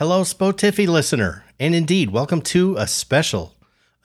Hello, 0.00 0.22
Spotify 0.22 0.88
listener, 0.88 1.44
and 1.58 1.74
indeed, 1.74 2.08
welcome 2.08 2.40
to 2.40 2.74
a 2.78 2.86
special 2.86 3.54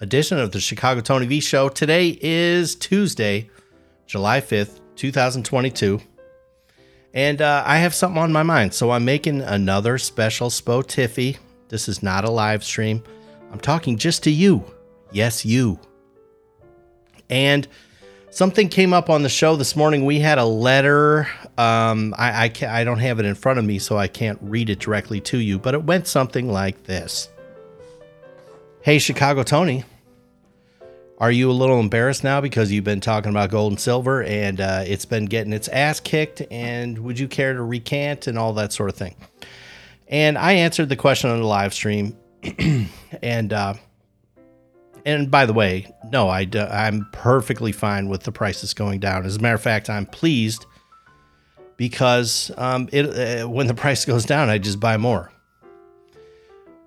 edition 0.01 0.37
of 0.37 0.51
the 0.51 0.59
Chicago 0.59 0.99
Tony 0.99 1.25
V 1.25 1.39
Show. 1.39 1.69
Today 1.69 2.19
is 2.21 2.75
Tuesday, 2.75 3.49
July 4.05 4.41
5th, 4.41 4.81
2022, 4.97 6.01
and 7.13 7.41
uh, 7.41 7.63
I 7.65 7.77
have 7.77 7.95
something 7.95 8.21
on 8.21 8.33
my 8.33 8.43
mind, 8.43 8.73
so 8.73 8.91
I'm 8.91 9.05
making 9.05 9.39
another 9.39 9.97
special 9.97 10.49
Spotify. 10.49 11.37
This 11.69 11.87
is 11.87 12.03
not 12.03 12.25
a 12.25 12.29
live 12.29 12.65
stream. 12.65 13.01
I'm 13.53 13.61
talking 13.61 13.97
just 13.97 14.21
to 14.23 14.31
you. 14.31 14.65
Yes, 15.13 15.45
you. 15.45 15.79
And 17.29 17.69
something 18.31 18.67
came 18.67 18.91
up 18.91 19.09
on 19.09 19.23
the 19.23 19.29
show 19.29 19.55
this 19.55 19.77
morning. 19.77 20.03
We 20.03 20.19
had 20.19 20.39
a 20.39 20.45
letter. 20.45 21.29
Um, 21.57 22.13
I 22.17 22.45
I, 22.45 22.79
I 22.81 22.83
don't 22.83 22.99
have 22.99 23.19
it 23.19 23.25
in 23.25 23.35
front 23.35 23.59
of 23.59 23.65
me, 23.65 23.79
so 23.79 23.97
I 23.97 24.07
can't 24.07 24.39
read 24.41 24.69
it 24.69 24.79
directly 24.79 25.21
to 25.21 25.37
you. 25.37 25.57
But 25.57 25.73
it 25.73 25.83
went 25.83 26.07
something 26.07 26.51
like 26.51 26.83
this: 26.83 27.29
Hey, 28.81 28.99
Chicago 28.99 29.43
Tony, 29.43 29.83
are 31.17 31.31
you 31.31 31.49
a 31.49 31.53
little 31.53 31.79
embarrassed 31.79 32.23
now 32.23 32.41
because 32.41 32.71
you've 32.71 32.83
been 32.83 32.99
talking 32.99 33.31
about 33.31 33.49
gold 33.49 33.71
and 33.71 33.79
silver 33.79 34.21
and 34.23 34.59
uh, 34.59 34.83
it's 34.85 35.05
been 35.05 35.25
getting 35.25 35.53
its 35.53 35.69
ass 35.69 35.99
kicked? 35.99 36.41
And 36.51 36.99
would 36.99 37.17
you 37.17 37.27
care 37.27 37.53
to 37.53 37.63
recant 37.63 38.27
and 38.27 38.37
all 38.37 38.53
that 38.53 38.73
sort 38.73 38.89
of 38.89 38.97
thing? 38.97 39.15
And 40.07 40.37
I 40.37 40.53
answered 40.53 40.89
the 40.89 40.95
question 40.95 41.29
on 41.29 41.39
the 41.39 41.47
live 41.47 41.73
stream, 41.73 42.17
and. 43.21 43.53
Uh, 43.53 43.73
and 45.07 45.29
by 45.29 45.45
the 45.45 45.53
way, 45.53 45.93
no, 46.11 46.29
I, 46.29 46.49
I'm 46.55 47.07
perfectly 47.11 47.71
fine 47.71 48.09
with 48.09 48.23
the 48.23 48.31
prices 48.31 48.73
going 48.73 48.99
down. 48.99 49.23
As 49.23 49.35
a 49.35 49.39
matter 49.39 49.53
of 49.53 49.61
fact, 49.61 49.87
I'm 49.87 50.07
pleased 50.07 50.65
because 51.77 52.51
um, 52.57 52.89
it, 52.91 53.41
uh, 53.43 53.49
when 53.49 53.67
the 53.67 53.73
price 53.83 54.05
goes 54.05 54.25
down, 54.25 54.49
I 54.49 54.57
just 54.57 54.79
buy 54.79 54.97
more. 54.97 55.31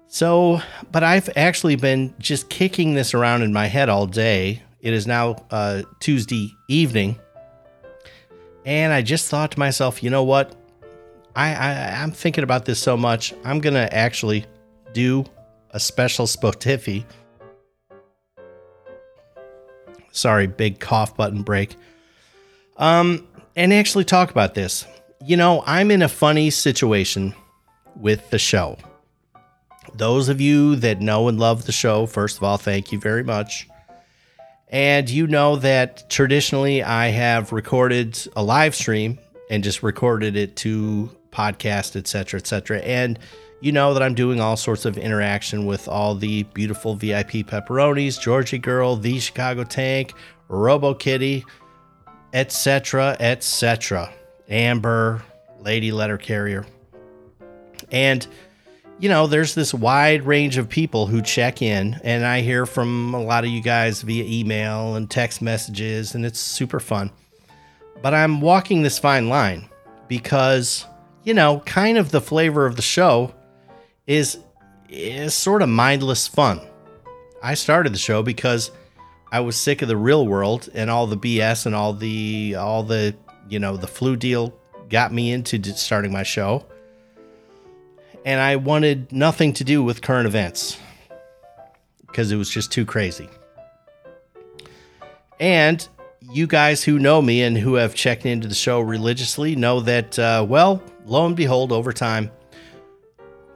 So, 0.06 0.61
but 0.91 1.02
I've 1.02 1.28
actually 1.37 1.77
been 1.77 2.14
just 2.19 2.48
kicking 2.48 2.95
this 2.95 3.12
around 3.12 3.42
in 3.42 3.53
my 3.53 3.67
head 3.67 3.89
all 3.89 4.06
day. 4.06 4.62
It 4.80 4.95
is 4.95 5.06
now 5.06 5.45
uh, 5.50 5.83
Tuesday 6.00 6.55
evening, 6.69 7.19
and 8.64 8.92
I 8.92 9.03
just 9.03 9.28
thought 9.28 9.50
to 9.53 9.58
myself, 9.58 10.03
you 10.03 10.08
know 10.08 10.25
what? 10.25 10.55
I, 11.36 11.55
I 11.55 12.02
I'm 12.02 12.11
thinking 12.11 12.42
about 12.42 12.64
this 12.64 12.78
so 12.78 12.97
much. 12.97 13.34
I'm 13.45 13.61
gonna 13.61 13.89
actually 13.92 14.47
do 14.95 15.25
a 15.73 15.80
special 15.80 16.27
Spotify 16.27 17.05
Sorry, 20.19 20.48
big 20.48 20.80
cough 20.80 21.17
button 21.17 21.42
break. 21.42 21.77
Um, 22.77 23.27
and 23.59 23.75
actually 23.75 24.05
talk 24.05 24.31
about 24.31 24.55
this. 24.55 24.87
You 25.20 25.37
know, 25.37 25.64
I'm 25.67 25.91
in 25.91 26.01
a 26.01 26.09
funny 26.09 26.48
situation 26.48 27.34
with 27.97 28.31
the 28.31 28.39
show. 28.39 28.78
Those 29.95 30.28
of 30.28 30.41
you 30.41 30.77
that 30.77 31.01
know 31.01 31.27
and 31.27 31.41
love 31.41 31.67
the 31.67 31.73
show, 31.73 32.06
first 32.06 32.36
of 32.36 32.45
all, 32.45 32.56
thank 32.56 32.92
you 32.92 33.01
very 33.01 33.25
much. 33.25 33.69
And 34.69 35.11
you 35.11 35.27
know 35.27 35.56
that 35.56 36.09
traditionally 36.09 36.84
I 36.84 37.09
have 37.09 37.53
recorded 37.53 38.17
a 38.36 38.45
live 38.45 38.77
stream 38.77 39.19
and 39.51 39.64
just 39.64 39.83
recorded 39.83 40.36
it 40.36 40.55
to 40.59 41.11
podcast, 41.33 41.97
etc., 41.97 42.39
etc. 42.39 42.79
And 42.83 43.19
you 43.61 43.73
know 43.73 43.92
that 43.92 44.05
I'm 44.05 44.14
doing 44.14 44.41
all 44.41 44.56
sorts 44.56 44.84
of 44.84 44.97
interaction 44.97 45.67
with 45.67 45.89
all 45.89 46.14
the 46.14 46.45
beautiful 46.45 46.95
VIP 46.95 47.45
pepperonis, 47.45 48.20
Georgie 48.20 48.59
Girl, 48.59 48.95
the 48.95 49.19
Chicago 49.19 49.64
Tank, 49.64 50.12
Robo 50.47 50.95
Kitty, 50.95 51.45
etc., 52.32 53.16
etc. 53.20 54.12
Amber, 54.48 55.22
Lady 55.60 55.92
Letter 55.92 56.18
Carrier. 56.18 56.66
And 57.90 58.26
you 59.00 59.08
know, 59.08 59.28
there's 59.28 59.54
this 59.54 59.72
wide 59.72 60.24
range 60.24 60.56
of 60.56 60.68
people 60.68 61.06
who 61.06 61.22
check 61.22 61.62
in, 61.62 62.00
and 62.02 62.26
I 62.26 62.40
hear 62.40 62.66
from 62.66 63.14
a 63.14 63.22
lot 63.22 63.44
of 63.44 63.50
you 63.50 63.62
guys 63.62 64.02
via 64.02 64.24
email 64.24 64.96
and 64.96 65.08
text 65.08 65.40
messages, 65.40 66.14
and 66.14 66.27
it's 66.27 66.40
super 66.40 66.80
fun. 66.80 67.11
But 68.02 68.14
I'm 68.14 68.40
walking 68.40 68.83
this 68.83 68.98
fine 68.98 69.28
line 69.28 69.68
because, 70.08 70.84
you 71.22 71.34
know, 71.34 71.61
kind 71.61 71.96
of 71.96 72.11
the 72.11 72.20
flavor 72.20 72.67
of 72.67 72.77
the 72.77 72.83
show 72.83 73.34
is 74.06 74.38
is 74.88 75.34
sort 75.34 75.62
of 75.62 75.68
mindless 75.68 76.27
fun. 76.27 76.61
I 77.42 77.55
started 77.55 77.92
the 77.94 77.98
show 77.98 78.22
because 78.22 78.70
I 79.30 79.40
was 79.40 79.56
sick 79.56 79.83
of 79.83 79.89
the 79.89 79.96
real 79.96 80.27
world 80.27 80.68
and 80.74 80.90
all 80.90 81.06
the 81.06 81.16
BS 81.16 81.66
and 81.66 81.74
all 81.74 81.92
the 81.92 82.55
all 82.56 82.83
the 82.83 83.14
you 83.48 83.58
know 83.58 83.77
the 83.77 83.86
flu 83.86 84.16
deal 84.16 84.55
got 84.89 85.12
me 85.12 85.33
into 85.33 85.62
starting 85.74 86.12
my 86.12 86.22
show. 86.22 86.64
And 88.24 88.40
I 88.40 88.56
wanted 88.56 89.12
nothing 89.12 89.52
to 89.55 89.64
do 89.64 89.83
with 89.83 90.02
current 90.02 90.27
events 90.27 90.78
because 92.06 92.33
it 92.33 92.36
was 92.36 92.50
just 92.50 92.72
too 92.72 92.84
crazy. 92.84 93.28
And 95.40 95.86
you 96.30 96.46
guys 96.46 96.83
who 96.83 96.98
know 96.98 97.22
me 97.22 97.42
and 97.42 97.56
who 97.56 97.74
have 97.74 97.94
checked 97.94 98.27
into 98.27 98.48
the 98.48 98.55
show 98.55 98.80
religiously 98.80 99.55
know 99.56 99.80
that, 99.80 100.18
uh, 100.18 100.44
well, 100.48 100.83
lo 101.06 101.27
and 101.27 101.36
behold, 101.36 101.72
over 101.72 101.92
time, 101.92 102.30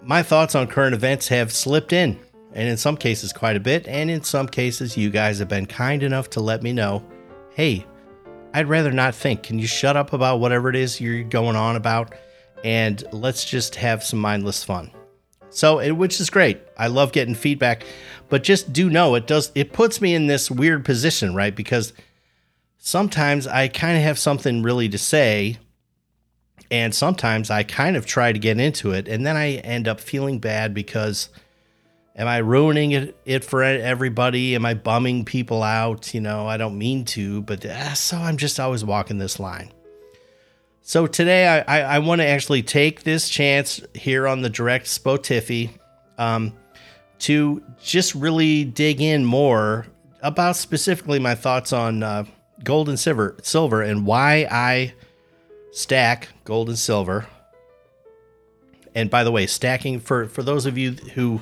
my 0.01 0.23
thoughts 0.23 0.55
on 0.55 0.69
current 0.69 0.95
events 0.95 1.29
have 1.29 1.53
slipped 1.53 1.93
in, 1.93 2.19
and 2.55 2.69
in 2.69 2.77
some 2.77 2.97
cases, 2.97 3.33
quite 3.33 3.57
a 3.57 3.61
bit. 3.61 3.87
And 3.87 4.11
in 4.11 4.23
some 4.23 4.49
cases, 4.49 4.97
you 4.97 5.11
guys 5.11 5.39
have 5.39 5.49
been 5.49 5.67
kind 5.67 6.03
enough 6.03 6.31
to 6.31 6.41
let 6.41 6.63
me 6.63 6.73
know 6.73 7.05
hey, 7.55 7.85
I'd 8.55 8.67
rather 8.67 8.91
not 8.91 9.15
think. 9.15 9.43
Can 9.43 9.59
you 9.59 9.67
shut 9.67 9.95
up 9.95 10.15
about 10.15 10.41
whatever 10.41 10.71
it 10.71 10.77
is 10.77 11.03
you're 11.03 11.23
going 11.23 11.55
on 11.55 11.77
about? 11.77 12.15
And 12.65 13.05
let's 13.13 13.45
just 13.45 13.75
have 13.75 14.03
some 14.03 14.19
mindless 14.19 14.65
fun. 14.65 14.91
So, 15.51 15.93
which 15.93 16.19
is 16.19 16.31
great. 16.31 16.63
I 16.79 16.87
love 16.87 17.13
getting 17.13 17.35
feedback, 17.35 17.85
but 18.31 18.43
just 18.43 18.73
do 18.73 18.89
know 18.89 19.17
it 19.17 19.27
does, 19.27 19.53
it 19.55 19.75
puts 19.75 20.01
me 20.01 20.15
in 20.15 20.29
this 20.29 20.51
weird 20.51 20.83
position, 20.83 21.35
right? 21.35 21.55
Because 21.55 21.93
sometimes 22.79 23.47
I 23.47 23.69
kind 23.69 23.99
of 23.99 24.03
have 24.03 24.19
something 24.19 24.63
really 24.63 24.89
to 24.89 24.97
say 24.97 25.59
and 26.73 26.95
sometimes 26.95 27.51
I 27.51 27.65
kind 27.65 27.99
of 27.99 28.07
try 28.07 28.33
to 28.33 28.39
get 28.39 28.59
into 28.59 28.93
it, 28.93 29.07
and 29.07 29.27
then 29.27 29.37
I 29.37 29.57
end 29.57 29.87
up 29.87 30.01
feeling 30.01 30.39
bad 30.39 30.73
because 30.73 31.29
am 32.17 32.29
I 32.29 32.39
ruining 32.39 32.93
it, 32.93 33.17
it 33.25 33.45
for 33.45 33.63
everybody? 33.63 34.55
Am 34.55 34.65
I 34.65 34.75
bumming 34.75 35.25
people 35.25 35.63
out? 35.63 36.15
You 36.15 36.21
know, 36.21 36.47
I 36.47 36.57
don't 36.57 36.79
mean 36.79 37.05
to, 37.07 37.43
but 37.43 37.65
uh, 37.65 37.95
so 37.95 38.17
I'm 38.17 38.37
just 38.37 38.61
always 38.61 38.85
walking 38.85 39.19
this 39.19 39.41
line. 39.41 39.73
So 40.83 41.07
today 41.07 41.47
I, 41.47 41.81
I, 41.81 41.81
I 41.83 41.99
want 42.01 42.21
to 42.21 42.27
actually 42.27 42.63
take 42.63 43.05
this 43.05 43.29
chance 43.29 43.81
here 43.95 44.27
on 44.27 44.43
the 44.43 44.51
direct 44.51 44.87
Spotify 44.87 45.71
um, 46.19 46.55
to 47.21 47.63
just 47.81 48.15
really 48.15 48.65
dig 48.65 49.01
in 49.01 49.25
more 49.25 49.87
about 50.23 50.57
specifically 50.57 51.19
my 51.19 51.35
thoughts 51.35 51.73
on 51.73 52.03
uh, 52.03 52.25
gold 52.65 52.89
and 52.89 52.99
silver, 52.99 53.37
silver 53.43 53.81
and 53.81 54.05
why 54.07 54.47
I 54.51 54.95
stack 55.71 56.29
gold 56.45 56.69
and 56.69 56.79
silver. 56.79 57.27
And 58.95 59.09
by 59.09 59.25
the 59.25 59.33
way, 59.33 59.47
stacking 59.47 60.01
for 60.01 60.27
for 60.27 60.43
those 60.43 60.67
of 60.67 60.77
you 60.77 60.93
who 61.15 61.41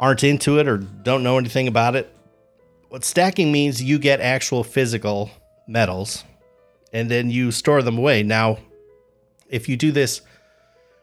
aren't 0.00 0.24
into 0.24 0.58
it 0.58 0.66
or 0.66 0.78
don't 0.78 1.22
know 1.22 1.38
anything 1.38 1.68
about 1.68 1.94
it, 1.94 2.12
what 2.88 3.04
stacking 3.04 3.52
means 3.52 3.80
you 3.80 4.00
get 4.00 4.20
actual 4.20 4.64
physical 4.64 5.30
metals 5.68 6.24
and 6.92 7.08
then 7.08 7.30
you 7.30 7.52
store 7.52 7.82
them 7.82 7.96
away. 7.96 8.24
Now, 8.24 8.58
if 9.48 9.68
you 9.68 9.76
do 9.76 9.92
this 9.92 10.22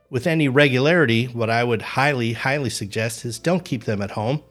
with 0.09 0.27
any 0.27 0.49
regularity, 0.49 1.27
what 1.27 1.49
I 1.49 1.63
would 1.63 1.81
highly 1.81 2.33
highly 2.33 2.69
suggest 2.69 3.23
is 3.23 3.39
don't 3.39 3.63
keep 3.63 3.85
them 3.85 4.01
at 4.01 4.11
home 4.11 4.43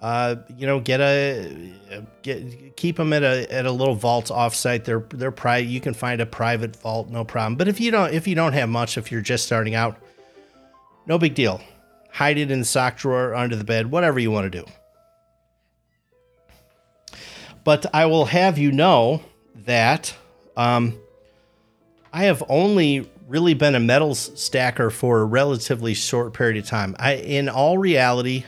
uh, 0.00 0.36
you 0.56 0.66
know, 0.66 0.78
get 0.80 1.00
a 1.00 1.72
get 2.22 2.76
keep 2.76 2.96
them 2.96 3.12
at 3.12 3.22
a 3.22 3.52
at 3.52 3.66
a 3.66 3.72
little 3.72 3.94
vault 3.94 4.26
offsite. 4.26 4.84
They're 4.84 5.04
they're 5.10 5.32
private. 5.32 5.68
You 5.68 5.80
can 5.80 5.94
find 5.94 6.20
a 6.20 6.26
private 6.26 6.76
vault, 6.76 7.10
no 7.10 7.24
problem. 7.24 7.56
But 7.56 7.68
if 7.68 7.80
you 7.80 7.90
don't 7.90 8.12
if 8.12 8.28
you 8.28 8.34
don't 8.34 8.52
have 8.52 8.68
much, 8.68 8.96
if 8.96 9.10
you're 9.10 9.20
just 9.20 9.44
starting 9.46 9.74
out, 9.74 9.96
no 11.06 11.18
big 11.18 11.34
deal. 11.34 11.60
Hide 12.10 12.38
it 12.38 12.50
in 12.50 12.60
the 12.60 12.64
sock 12.64 12.96
drawer, 12.96 13.34
under 13.34 13.56
the 13.56 13.64
bed, 13.64 13.90
whatever 13.90 14.18
you 14.18 14.30
want 14.30 14.50
to 14.50 14.62
do. 14.62 14.66
But 17.64 17.86
I 17.94 18.06
will 18.06 18.24
have 18.26 18.56
you 18.58 18.72
know 18.72 19.22
that 19.66 20.14
um, 20.56 20.98
I 22.12 22.24
have 22.24 22.42
only 22.48 23.10
really 23.26 23.54
been 23.54 23.74
a 23.74 23.80
metals 23.80 24.30
stacker 24.40 24.90
for 24.90 25.20
a 25.20 25.24
relatively 25.24 25.94
short 25.94 26.32
period 26.32 26.56
of 26.56 26.66
time. 26.66 26.96
I, 26.98 27.16
in 27.16 27.48
all 27.48 27.76
reality, 27.76 28.44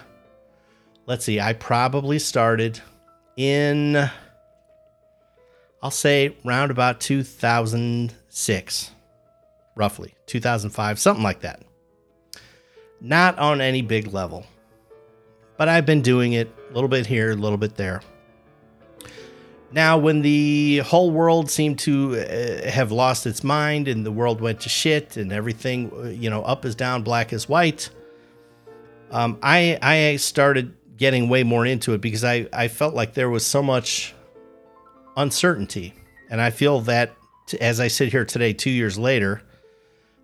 let's 1.06 1.24
see, 1.24 1.38
I 1.38 1.52
probably 1.52 2.18
started 2.18 2.80
in, 3.36 4.10
I'll 5.82 5.90
say, 5.90 6.36
round 6.44 6.70
about 6.70 7.00
2006, 7.00 8.90
roughly 9.76 10.14
2005, 10.26 10.98
something 10.98 11.22
like 11.22 11.40
that. 11.40 11.62
Not 13.00 13.38
on 13.38 13.60
any 13.60 13.82
big 13.82 14.12
level, 14.12 14.46
but 15.56 15.68
I've 15.68 15.86
been 15.86 16.02
doing 16.02 16.34
it 16.34 16.50
a 16.70 16.74
little 16.74 16.88
bit 16.88 17.06
here, 17.06 17.30
a 17.30 17.34
little 17.34 17.58
bit 17.58 17.76
there. 17.76 18.02
Now, 19.72 19.98
when 19.98 20.20
the 20.20 20.78
whole 20.78 21.10
world 21.10 21.48
seemed 21.50 21.78
to 21.80 22.16
uh, 22.16 22.68
have 22.68 22.90
lost 22.90 23.26
its 23.26 23.44
mind 23.44 23.86
and 23.86 24.04
the 24.04 24.10
world 24.10 24.40
went 24.40 24.60
to 24.62 24.68
shit 24.68 25.16
and 25.16 25.32
everything, 25.32 25.92
uh, 25.94 26.08
you 26.08 26.28
know, 26.28 26.42
up 26.42 26.64
is 26.64 26.74
down, 26.74 27.02
black 27.02 27.32
is 27.32 27.48
white, 27.48 27.88
um, 29.10 29.38
I 29.42 29.78
I 29.80 30.16
started 30.16 30.74
getting 30.96 31.28
way 31.28 31.42
more 31.42 31.64
into 31.64 31.94
it 31.94 32.00
because 32.00 32.24
I 32.24 32.48
I 32.52 32.68
felt 32.68 32.94
like 32.94 33.14
there 33.14 33.30
was 33.30 33.46
so 33.46 33.62
much 33.62 34.14
uncertainty, 35.16 35.94
and 36.28 36.40
I 36.40 36.50
feel 36.50 36.80
that 36.82 37.14
as 37.60 37.80
I 37.80 37.88
sit 37.88 38.10
here 38.10 38.24
today, 38.24 38.52
two 38.52 38.70
years 38.70 38.98
later, 38.98 39.42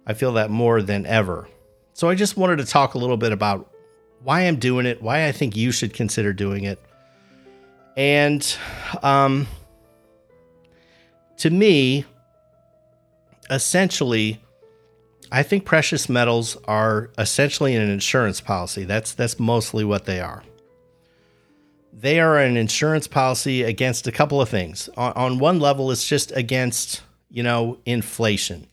I 0.07 0.15
feel 0.15 0.33
that 0.35 0.51
more 0.51 0.83
than 0.83 1.07
ever. 1.07 1.49
So 1.97 2.11
I 2.11 2.15
just 2.15 2.37
wanted 2.37 2.57
to 2.57 2.67
talk 2.67 2.93
a 2.93 2.99
little 2.99 3.17
bit 3.17 3.33
about 3.33 3.73
why 4.23 4.43
I'm 4.43 4.57
doing 4.57 4.85
it, 4.85 5.01
why 5.01 5.27
I 5.27 5.33
think 5.33 5.57
you 5.57 5.73
should 5.73 5.95
consider 5.95 6.35
doing 6.35 6.65
it, 6.65 6.79
and 7.97 8.47
um, 9.03 9.47
to 11.39 11.49
me, 11.49 12.05
essentially 13.49 14.39
I 15.33 15.43
think 15.43 15.65
precious 15.65 16.11
metals 16.11 16.59
are 16.69 17.09
essentially 17.17 17.75
an 17.75 17.89
insurance 17.89 18.43
policy. 18.43 18.85
That's 18.85 19.15
that's 19.15 19.41
mostly 19.41 19.83
what 19.83 20.05
they 20.05 20.21
are. 20.21 20.43
They 21.95 22.21
are 22.21 22.37
an 22.37 22.59
insurance 22.59 23.09
policy 23.09 23.63
against 23.63 24.07
a 24.07 24.13
couple 24.13 24.43
of 24.43 24.51
things. 24.51 24.91
On, 24.99 25.15
on 25.15 25.39
one 25.39 25.61
level, 25.61 25.91
it's 25.91 26.07
just 26.07 26.31
against 26.37 27.01
you 27.31 27.43
know 27.43 27.79
inflation. 27.87 28.67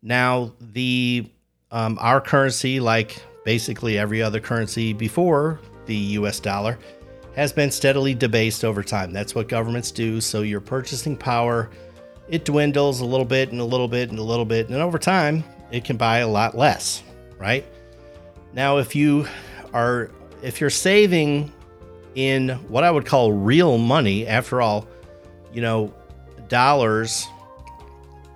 Now 0.00 0.54
the 0.58 1.30
um, 1.72 1.98
our 2.00 2.20
currency, 2.20 2.78
like 2.78 3.20
basically 3.44 3.98
every 3.98 4.22
other 4.22 4.38
currency 4.38 4.92
before 4.92 5.60
the 5.86 5.96
U.S. 5.96 6.38
dollar, 6.38 6.78
has 7.34 7.52
been 7.52 7.70
steadily 7.70 8.14
debased 8.14 8.64
over 8.64 8.82
time. 8.82 9.12
That's 9.12 9.34
what 9.34 9.48
governments 9.48 9.90
do. 9.90 10.20
So 10.20 10.42
your 10.42 10.60
purchasing 10.60 11.16
power 11.16 11.70
it 12.28 12.44
dwindles 12.44 13.00
a 13.00 13.04
little 13.04 13.26
bit 13.26 13.52
and 13.52 13.60
a 13.60 13.64
little 13.64 13.88
bit 13.88 14.10
and 14.10 14.18
a 14.18 14.22
little 14.22 14.44
bit, 14.44 14.68
and 14.68 14.76
over 14.76 14.98
time 14.98 15.44
it 15.70 15.84
can 15.84 15.96
buy 15.96 16.18
a 16.18 16.28
lot 16.28 16.56
less, 16.56 17.02
right? 17.38 17.66
Now, 18.54 18.78
if 18.78 18.94
you 18.94 19.26
are 19.74 20.10
if 20.42 20.60
you're 20.60 20.70
saving 20.70 21.52
in 22.14 22.50
what 22.68 22.84
I 22.84 22.90
would 22.90 23.06
call 23.06 23.32
real 23.32 23.78
money, 23.78 24.26
after 24.26 24.60
all, 24.60 24.86
you 25.52 25.62
know, 25.62 25.92
dollars 26.48 27.26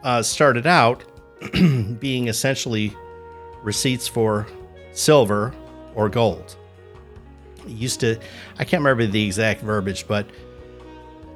uh, 0.02 0.22
started 0.22 0.66
out 0.66 1.04
being 1.98 2.28
essentially 2.28 2.94
receipts 3.66 4.06
for 4.06 4.46
silver 4.92 5.52
or 5.94 6.08
gold. 6.08 6.56
It 7.66 7.72
used 7.72 8.00
to, 8.00 8.18
I 8.58 8.64
can't 8.64 8.80
remember 8.80 9.06
the 9.06 9.26
exact 9.26 9.60
verbiage, 9.60 10.06
but 10.06 10.26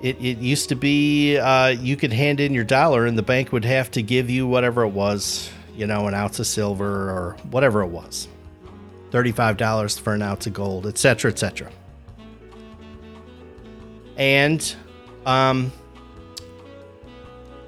it, 0.00 0.16
it 0.20 0.38
used 0.38 0.68
to 0.70 0.76
be 0.76 1.36
uh, 1.36 1.68
you 1.68 1.96
could 1.96 2.12
hand 2.12 2.40
in 2.40 2.54
your 2.54 2.64
dollar 2.64 3.04
and 3.04 3.18
the 3.18 3.22
bank 3.22 3.52
would 3.52 3.64
have 3.64 3.90
to 3.90 4.02
give 4.02 4.30
you 4.30 4.46
whatever 4.46 4.84
it 4.84 4.90
was 4.90 5.50
you 5.74 5.86
know, 5.86 6.06
an 6.06 6.14
ounce 6.14 6.38
of 6.38 6.46
silver 6.46 7.10
or 7.10 7.36
whatever 7.50 7.82
it 7.82 7.88
was. 7.88 8.28
$35 9.10 9.98
for 9.98 10.14
an 10.14 10.22
ounce 10.22 10.46
of 10.46 10.52
gold, 10.52 10.86
etc., 10.86 11.30
etc. 11.30 11.70
And 14.16 14.76
um 15.26 15.72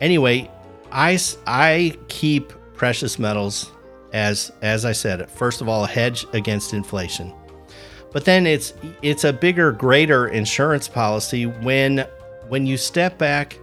anyway, 0.00 0.50
I 0.92 1.18
I 1.46 1.96
keep 2.08 2.52
precious 2.74 3.18
metals 3.18 3.70
as 4.12 4.52
as 4.62 4.84
I 4.84 4.92
said, 4.92 5.28
first 5.30 5.60
of 5.60 5.68
all, 5.68 5.84
a 5.84 5.88
hedge 5.88 6.26
against 6.32 6.74
inflation. 6.74 7.32
But 8.12 8.24
then 8.24 8.46
it's 8.46 8.74
it's 9.02 9.24
a 9.24 9.32
bigger, 9.32 9.72
greater 9.72 10.28
insurance 10.28 10.88
policy 10.88 11.46
when 11.46 12.06
when 12.48 12.66
you 12.66 12.76
step 12.76 13.18
back 13.18 13.58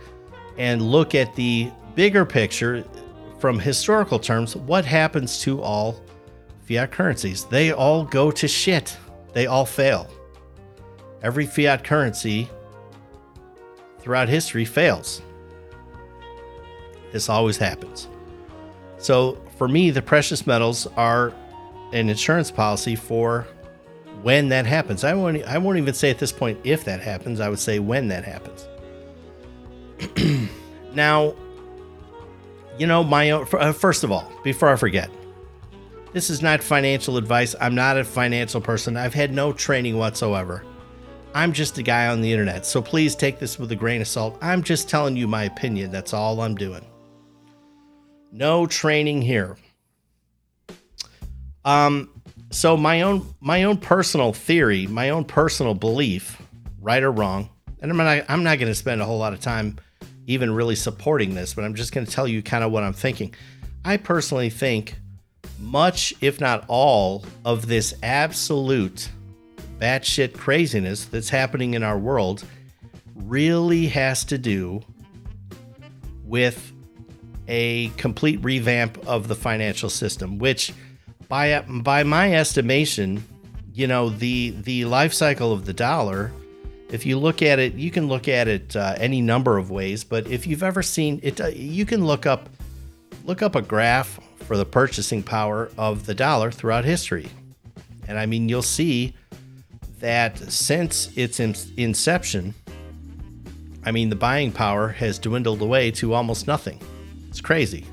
and 0.58 0.82
look 0.82 1.16
at 1.16 1.36
the 1.36 1.72
bigger 1.96 2.26
picture, 2.26 2.84
from 3.40 3.58
historical 3.58 4.20
terms, 4.20 4.56
what 4.56 4.86
happens 4.86 5.42
to 5.42 5.62
all 5.62 6.02
fiat 6.66 6.92
currencies? 6.92 7.46
They 7.46 7.72
all 7.72 8.04
go 8.04 8.32
to 8.32 8.48
shit. 8.48 8.98
They 9.34 9.48
all 9.48 9.66
fail. 9.66 10.10
Every 11.24 11.46
fiat 11.46 11.84
currency 11.84 12.50
throughout 14.00 14.30
history 14.30 14.66
fails. 14.66 15.22
This 17.12 17.30
always 17.30 17.58
happens. 17.58 18.08
So, 18.98 19.42
for 19.60 19.68
me, 19.68 19.92
the 19.92 20.02
precious 20.02 20.48
metals 20.48 20.88
are 20.96 21.34
an 21.92 22.10
insurance 22.10 22.50
policy 22.50 22.96
for 22.96 23.46
when 24.22 24.48
that 24.50 24.66
happens. 24.66 25.04
I 25.04 25.14
won't, 25.14 25.44
I 25.44 25.58
won't 25.58 25.78
even 25.78 25.94
say 25.94 26.10
at 26.10 26.18
this 26.18 26.32
point 26.32 26.58
if 26.64 26.86
that 26.86 27.02
happens, 27.02 27.42
I 27.42 27.50
would 27.50 27.60
say 27.60 27.78
when 27.80 28.08
that 28.08 28.24
happens. 28.24 28.66
now, 30.94 31.36
you 32.78 32.88
know, 32.88 33.04
my 33.04 33.32
own, 33.32 33.46
uh, 33.52 33.74
first 33.74 34.06
of 34.06 34.14
all, 34.14 34.32
before 34.46 34.70
I 34.70 34.78
forget, 34.78 35.10
this 36.14 36.30
is 36.30 36.42
not 36.42 36.64
financial 36.64 37.18
advice. 37.18 37.54
I'm 37.60 37.76
not 37.76 37.98
a 37.98 38.06
financial 38.06 38.62
person. 38.62 38.96
I've 38.96 39.14
had 39.14 39.34
no 39.34 39.52
training 39.52 39.98
whatsoever. 39.98 40.64
I'm 41.36 41.52
just 41.52 41.78
a 41.78 41.84
guy 41.84 42.08
on 42.08 42.22
the 42.22 42.32
internet. 42.32 42.66
So 42.66 42.82
please 42.82 43.14
take 43.14 43.40
this 43.40 43.60
with 43.60 43.74
a 43.74 43.76
grain 43.76 44.00
of 44.00 44.08
salt. 44.08 44.38
I'm 44.42 44.64
just 44.64 44.88
telling 44.88 45.18
you 45.18 45.28
my 45.28 45.44
opinion. 45.44 45.92
That's 45.92 46.14
all 46.14 46.40
I'm 46.40 46.56
doing. 46.56 46.89
No 48.32 48.66
training 48.66 49.22
here. 49.22 49.58
Um 51.66 52.10
so 52.52 52.76
my 52.76 53.02
own 53.02 53.34
my 53.40 53.64
own 53.64 53.78
personal 53.78 54.34
theory, 54.34 54.88
my 54.88 55.10
own 55.10 55.26
personal 55.26 55.74
belief, 55.74 56.42
right 56.82 57.04
or 57.04 57.12
wrong, 57.12 57.50
and 57.82 57.92
I'm 57.92 57.98
not 57.98 58.26
I'm 58.28 58.44
not 58.44 58.60
going 58.60 58.72
to 58.72 58.76
spend 58.76 59.02
a 59.02 59.06
whole 59.06 59.20
lot 59.20 59.34
of 59.34 59.40
time 59.40 59.78
even 60.26 60.52
really 60.52 60.76
supporting 60.76 61.34
this, 61.34 61.54
but 61.54 61.64
I'm 61.64 61.76
just 61.76 61.92
going 61.92 62.06
to 62.06 62.12
tell 62.12 62.28
you 62.28 62.42
kind 62.42 62.64
of 62.64 62.72
what 62.72 62.84
I'm 62.84 62.94
thinking. 62.94 63.34
I 63.84 63.98
personally 63.98 64.50
think 64.50 64.96
much, 65.60 66.14
if 66.22 66.40
not 66.40 66.66
all, 66.68 67.26
of 67.46 67.68
this 67.68 67.94
absolute 68.04 69.10
batshit 69.80 70.34
craziness 70.34 71.06
that's 71.06 71.30
happening 71.30 71.74
in 71.74 71.84
our 71.84 71.98
world 71.98 72.44
really 73.16 73.88
has 73.88 74.24
to 74.26 74.38
do 74.38 74.82
with 76.26 76.72
a 77.50 77.90
complete 77.98 78.42
revamp 78.42 78.98
of 79.06 79.28
the 79.28 79.36
financial 79.36 79.90
system, 79.90 80.38
which 80.38 80.72
by 81.28 81.62
by 81.68 82.04
my 82.04 82.34
estimation, 82.34 83.24
you 83.74 83.88
know, 83.88 84.10
the 84.10 84.56
the 84.62 84.86
life 84.86 85.14
cycle 85.14 85.52
of 85.52 85.66
the 85.66 85.74
dollar 85.74 86.32
if 86.90 87.06
you 87.06 87.20
look 87.20 87.42
at 87.42 87.60
it, 87.60 87.76
you 87.76 87.92
can 87.92 88.08
look 88.08 88.28
at 88.28 88.48
it 88.48 88.76
uh, 88.76 88.96
any 88.98 89.22
number 89.22 89.58
of 89.58 89.70
ways. 89.70 90.04
But 90.04 90.28
if 90.28 90.48
you've 90.48 90.64
ever 90.64 90.82
seen 90.82 91.20
it, 91.24 91.40
uh, 91.40 91.48
you 91.48 91.86
can 91.86 92.06
look 92.06 92.26
up 92.26 92.50
look 93.26 93.42
up 93.42 93.56
a 93.56 93.62
graph 93.62 94.20
for 94.40 94.58
the 94.58 94.66
purchasing 94.66 95.22
power 95.22 95.70
of 95.78 96.06
the 96.06 96.16
dollar 96.16 96.52
throughout 96.52 96.86
history, 96.86 97.30
and 98.08 98.18
I 98.18 98.26
mean 98.26 98.50
you'll 98.50 98.62
see 98.62 99.14
that 100.00 100.38
since 100.38 101.16
its 101.16 101.40
in- 101.40 101.56
inception, 101.78 102.56
I 103.86 103.92
mean 103.92 104.10
the 104.10 104.16
buying 104.16 104.52
power 104.52 104.90
has 104.90 105.20
dwindled 105.20 105.62
away 105.62 105.92
to 105.92 106.14
almost 106.14 106.48
nothing. 106.48 106.82
It's 107.40 107.46
crazy. 107.46 107.86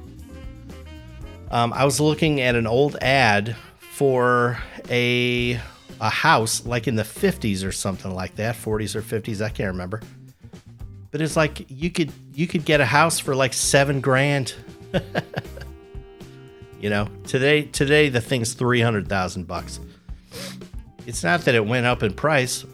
Um, 1.53 1.73
I 1.73 1.85
was 1.85 2.01
looking 2.01 2.41
at 2.41 2.57
an 2.57 2.67
old 2.67 2.97
ad 3.01 3.55
for 3.79 4.59
a 4.91 5.61
a 6.01 6.11
house 6.11 6.67
like 6.67 6.89
in 6.89 6.97
the 6.97 7.05
50s 7.05 7.65
or 7.65 7.71
something 7.71 8.13
like 8.13 8.35
that 8.35 8.55
40s 8.55 8.95
or 8.97 9.01
50s 9.03 9.41
i 9.41 9.49
can't 9.49 9.69
remember. 9.69 10.03
But 11.13 11.23
it's 11.23 11.37
like 11.37 11.65
you 11.71 11.91
could 11.91 12.13
you 12.35 12.49
could 12.49 12.65
get 12.65 12.81
a 12.81 12.85
house 12.85 13.21
for 13.21 13.37
like 13.37 13.55
seven 13.55 14.01
grand. 14.01 14.55
You 16.79 16.91
know 16.91 17.09
today 17.25 17.63
today 17.63 18.11
the 18.11 18.21
thing's 18.21 18.53
300000 18.53 19.47
bucks. 19.47 19.81
It's 21.07 21.25
not 21.25 21.41
that 21.43 21.55
it 21.55 21.65
went 21.65 21.87
up 21.87 22.03
in 22.03 22.13
price. 22.13 22.67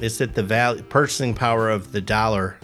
It's 0.00 0.18
that 0.18 0.34
the 0.34 0.42
value 0.42 0.82
purchasing 0.82 1.32
power 1.32 1.70
of 1.70 1.92
the 1.92 2.00
dollar 2.00 2.56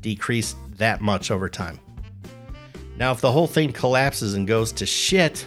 decreased 0.00 0.56
that 0.76 1.00
much 1.00 1.32
over 1.32 1.48
time 1.48 1.80
now 2.98 3.12
if 3.12 3.20
the 3.20 3.32
whole 3.32 3.46
thing 3.46 3.72
collapses 3.72 4.34
and 4.34 4.46
goes 4.46 4.72
to 4.72 4.86
shit 4.86 5.46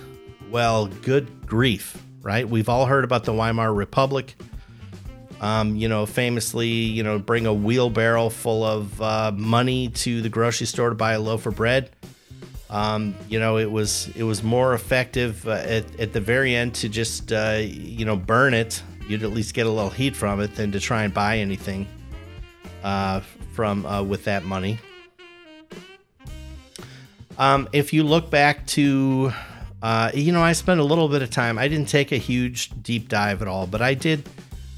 well 0.49 0.87
good 0.87 1.45
grief 1.45 1.97
right? 2.27 2.47
We've 2.47 2.67
all 2.67 2.85
heard 2.85 3.05
about 3.05 3.23
the 3.23 3.31
Weimar 3.31 3.73
Republic. 3.73 4.35
Um, 5.39 5.77
you 5.77 5.87
know, 5.87 6.05
famously, 6.05 6.67
you 6.67 7.01
know, 7.01 7.19
bring 7.19 7.45
a 7.45 7.53
wheelbarrow 7.53 8.27
full 8.27 8.65
of 8.65 9.01
uh, 9.01 9.31
money 9.33 9.87
to 9.89 10.21
the 10.21 10.27
grocery 10.27 10.67
store 10.67 10.89
to 10.89 10.95
buy 10.95 11.13
a 11.13 11.21
loaf 11.21 11.45
of 11.45 11.55
bread. 11.55 11.89
Um, 12.69 13.15
you 13.29 13.39
know, 13.39 13.57
it 13.57 13.71
was 13.71 14.09
it 14.13 14.23
was 14.23 14.43
more 14.43 14.73
effective 14.73 15.47
uh, 15.47 15.51
at, 15.51 15.99
at 16.01 16.11
the 16.11 16.19
very 16.19 16.53
end 16.53 16.75
to 16.75 16.89
just 16.89 17.31
uh, 17.31 17.59
you 17.61 18.03
know 18.03 18.17
burn 18.17 18.53
it. 18.53 18.83
You'd 19.07 19.23
at 19.23 19.31
least 19.31 19.53
get 19.53 19.67
a 19.67 19.71
little 19.71 19.89
heat 19.89 20.17
from 20.17 20.41
it 20.41 20.53
than 20.55 20.73
to 20.73 20.81
try 20.81 21.03
and 21.03 21.13
buy 21.13 21.37
anything 21.37 21.87
uh, 22.83 23.21
from 23.53 23.85
uh, 23.85 24.03
with 24.03 24.25
that 24.25 24.43
money. 24.43 24.79
Um, 27.37 27.69
if 27.71 27.93
you 27.93 28.03
look 28.03 28.29
back 28.29 28.65
to 28.67 29.31
uh, 29.81 30.11
you 30.13 30.31
know, 30.31 30.41
I 30.41 30.53
spent 30.53 30.79
a 30.79 30.83
little 30.83 31.07
bit 31.07 31.21
of 31.21 31.29
time. 31.29 31.59
I 31.59 31.67
didn't 31.67 31.87
take 31.87 32.11
a 32.11 32.17
huge 32.17 32.71
deep 32.81 33.09
dive 33.09 33.41
at 33.41 33.47
all, 33.47 33.67
but 33.67 33.81
I 33.81 33.93
did. 33.93 34.27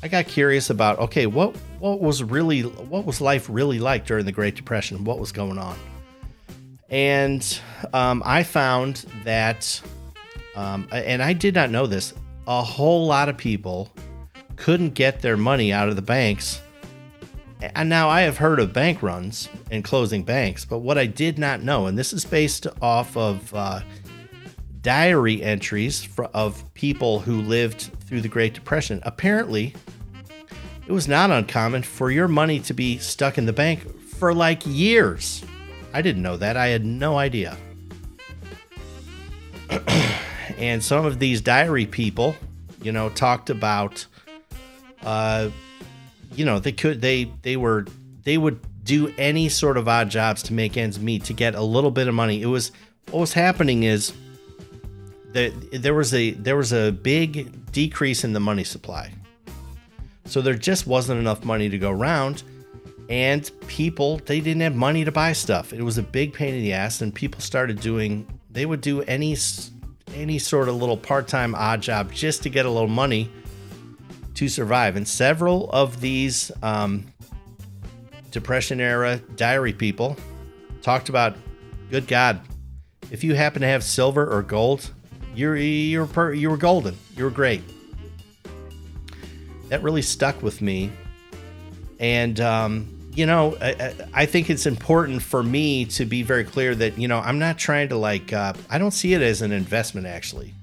I 0.04 0.08
got 0.08 0.28
curious 0.28 0.70
about 0.70 1.00
okay, 1.00 1.25
what 1.25 1.56
what 1.80 2.01
was 2.01 2.22
really 2.22 2.62
what 2.62 3.06
was 3.06 3.22
life 3.22 3.48
really 3.50 3.80
like 3.80 4.06
during 4.06 4.25
the 4.25 4.32
Great 4.32 4.56
Depression? 4.56 5.04
What 5.06 5.20
was 5.20 5.32
going 5.32 5.58
on? 5.58 5.78
And 6.89 7.60
um, 7.94 8.24
I 8.25 8.44
found 8.44 9.06
that, 9.24 9.82
um, 10.56 10.88
and 10.92 11.22
I 11.22 11.34
did 11.34 11.54
not 11.54 11.70
know 11.70 11.86
this. 11.86 12.13
a 12.48 12.63
whole 12.63 13.06
lot 13.06 13.30
of 13.30 13.38
people 13.38 13.94
couldn't 14.56 14.96
get 14.96 15.22
their 15.22 15.38
money 15.38 15.72
out 15.72 15.88
of 15.88 15.96
the 15.96 16.01
banks. 16.01 16.62
And 17.62 17.89
now 17.89 18.10
I 18.10 18.22
have 18.22 18.38
heard 18.38 18.60
of 18.60 18.72
bank 18.72 19.04
runs 19.04 19.50
and 19.70 19.84
closing 19.84 20.24
banks, 20.24 20.63
but 20.63 20.80
what 20.80 20.98
I 20.98 21.06
did 21.06 21.38
not 21.38 21.62
know, 21.62 21.88
and 21.88 21.98
this 21.98 22.13
is 22.13 22.24
based 22.24 22.68
off 22.82 23.18
of 23.18 23.54
uh, 23.54 23.82
diary 24.82 25.44
entries 25.44 26.01
for, 26.04 26.25
of 26.25 26.74
people 26.74 27.20
who 27.20 27.42
lived 27.42 27.92
through 28.06 28.22
the 28.22 28.30
Great 28.30 28.54
Depression. 28.54 29.01
Apparently, 29.04 29.75
it 30.88 30.92
was 30.92 31.08
not 31.08 31.32
uncommon 31.32 31.84
for 31.84 32.10
your 32.10 32.28
money 32.28 32.60
to 32.62 32.74
be 32.74 32.98
stuck 32.98 33.38
in 33.38 33.46
the 33.46 33.54
bank 33.54 34.00
for 34.06 34.34
like 34.34 34.63
years. 34.66 35.44
I 35.94 36.01
didn't 36.01 36.24
know 36.24 36.38
that. 36.38 36.56
I 36.56 36.68
had 36.68 36.86
no 36.86 37.18
idea. 37.18 37.58
and 40.58 40.84
some 40.84 41.06
of 41.06 41.20
these 41.20 41.42
diary 41.42 41.86
people, 41.86 42.36
you 42.82 42.92
know, 42.92 43.10
talked 43.10 43.50
about, 43.50 44.06
uh, 45.04 45.50
you 46.36 46.45
know, 46.45 46.59
they 46.59 46.71
could 46.71 47.01
they 47.01 47.31
they 47.41 47.57
were 47.57 47.86
they 48.24 48.38
would 48.38 48.59
do 48.83 49.13
any 49.17 49.50
sort 49.50 49.77
of 49.77 49.88
odd 49.88 50.09
jobs 50.09 50.41
to 50.43 50.53
make 50.53 50.77
ends 50.77 51.00
meet 51.00 51.24
to 51.25 51.33
get 51.33 51.55
a 51.55 51.62
little 51.62 51.91
bit 51.91 52.07
of 52.07 52.13
money. 52.13 52.41
It 52.41 52.48
was 52.48 52.71
what 53.12 53.19
was 53.19 53.33
happening 53.33 53.83
is 53.83 54.13
that 55.33 55.51
there 55.71 55.93
was 55.93 56.13
a 56.13 56.31
there 56.31 56.57
was 56.57 56.74
a 56.74 56.91
big 56.91 57.71
decrease 57.71 58.24
in 58.24 58.33
the 58.33 58.39
money 58.39 58.63
supply. 58.63 59.13
So 60.25 60.41
there 60.41 60.55
just 60.55 60.86
wasn't 60.86 61.19
enough 61.19 61.43
money 61.43 61.69
to 61.69 61.77
go 61.77 61.91
around 61.91 62.43
and 63.09 63.50
people 63.67 64.17
they 64.25 64.39
didn't 64.39 64.62
have 64.62 64.75
money 64.75 65.03
to 65.03 65.12
buy 65.12 65.33
stuff. 65.33 65.74
It 65.74 65.81
was 65.81 65.98
a 65.98 66.03
big 66.03 66.33
pain 66.33 66.53
in 66.53 66.62
the 66.62 66.74
ass 66.74 67.01
and 67.01 67.13
people 67.13 67.41
started 67.41 67.81
doing 67.81 68.27
they 68.51 68.65
would 68.65 68.81
do 68.81 69.01
any 69.03 69.36
any 70.15 70.39
sort 70.39 70.67
of 70.69 70.75
little 70.75 70.98
part-time 70.98 71.53
odd 71.55 71.81
job 71.81 72.12
just 72.12 72.43
to 72.43 72.50
get 72.50 72.65
a 72.65 72.69
little 72.69 72.88
money 72.88 73.29
to 74.39 74.50
survive. 74.50 74.96
And 74.96 75.08
several 75.08 75.69
of 75.72 76.01
these 76.01 76.51
um, 76.63 77.05
depression 78.31 78.79
era 78.79 79.17
diary 79.36 79.74
people 79.74 80.15
talked 80.81 81.10
about 81.10 81.36
good 81.89 82.08
god 82.08 82.39
if 83.10 83.24
you 83.24 83.34
happen 83.34 83.62
to 83.62 83.67
have 83.67 83.84
silver 83.84 84.31
or 84.31 84.43
gold 84.43 84.91
you're 85.36 85.55
you're 85.55 86.05
per, 86.05 86.34
you 86.34 86.50
were 86.50 86.58
golden. 86.58 86.98
You 87.15 87.24
were 87.24 87.29
great. 87.29 87.62
That 89.69 89.81
really 89.84 90.01
stuck 90.01 90.41
with 90.43 90.62
me. 90.62 90.91
And 92.00 92.39
um, 92.41 93.00
you 93.13 93.25
know 93.25 93.58
I, 93.62 93.93
I, 94.13 94.25
think 94.25 94.50
it's 94.50 94.65
important 94.65 95.22
for 95.22 95.41
me 95.41 95.86
to 95.86 96.05
be 96.05 96.24
very 96.24 96.43
clear 96.43 96.75
that 96.75 96.98
you 96.98 97.08
know 97.08 97.19
i'm 97.19 97.39
not 97.39 97.58
trying 97.58 97.89
to 97.89 97.98
like 97.98 98.31
uh, 98.31 98.53
i 98.69 98.77
don't 98.77 98.91
see 98.91 99.13
it 99.13 99.22
as 99.22 99.41
an 99.41 99.51
investment 99.51 100.05
actually 100.05 100.53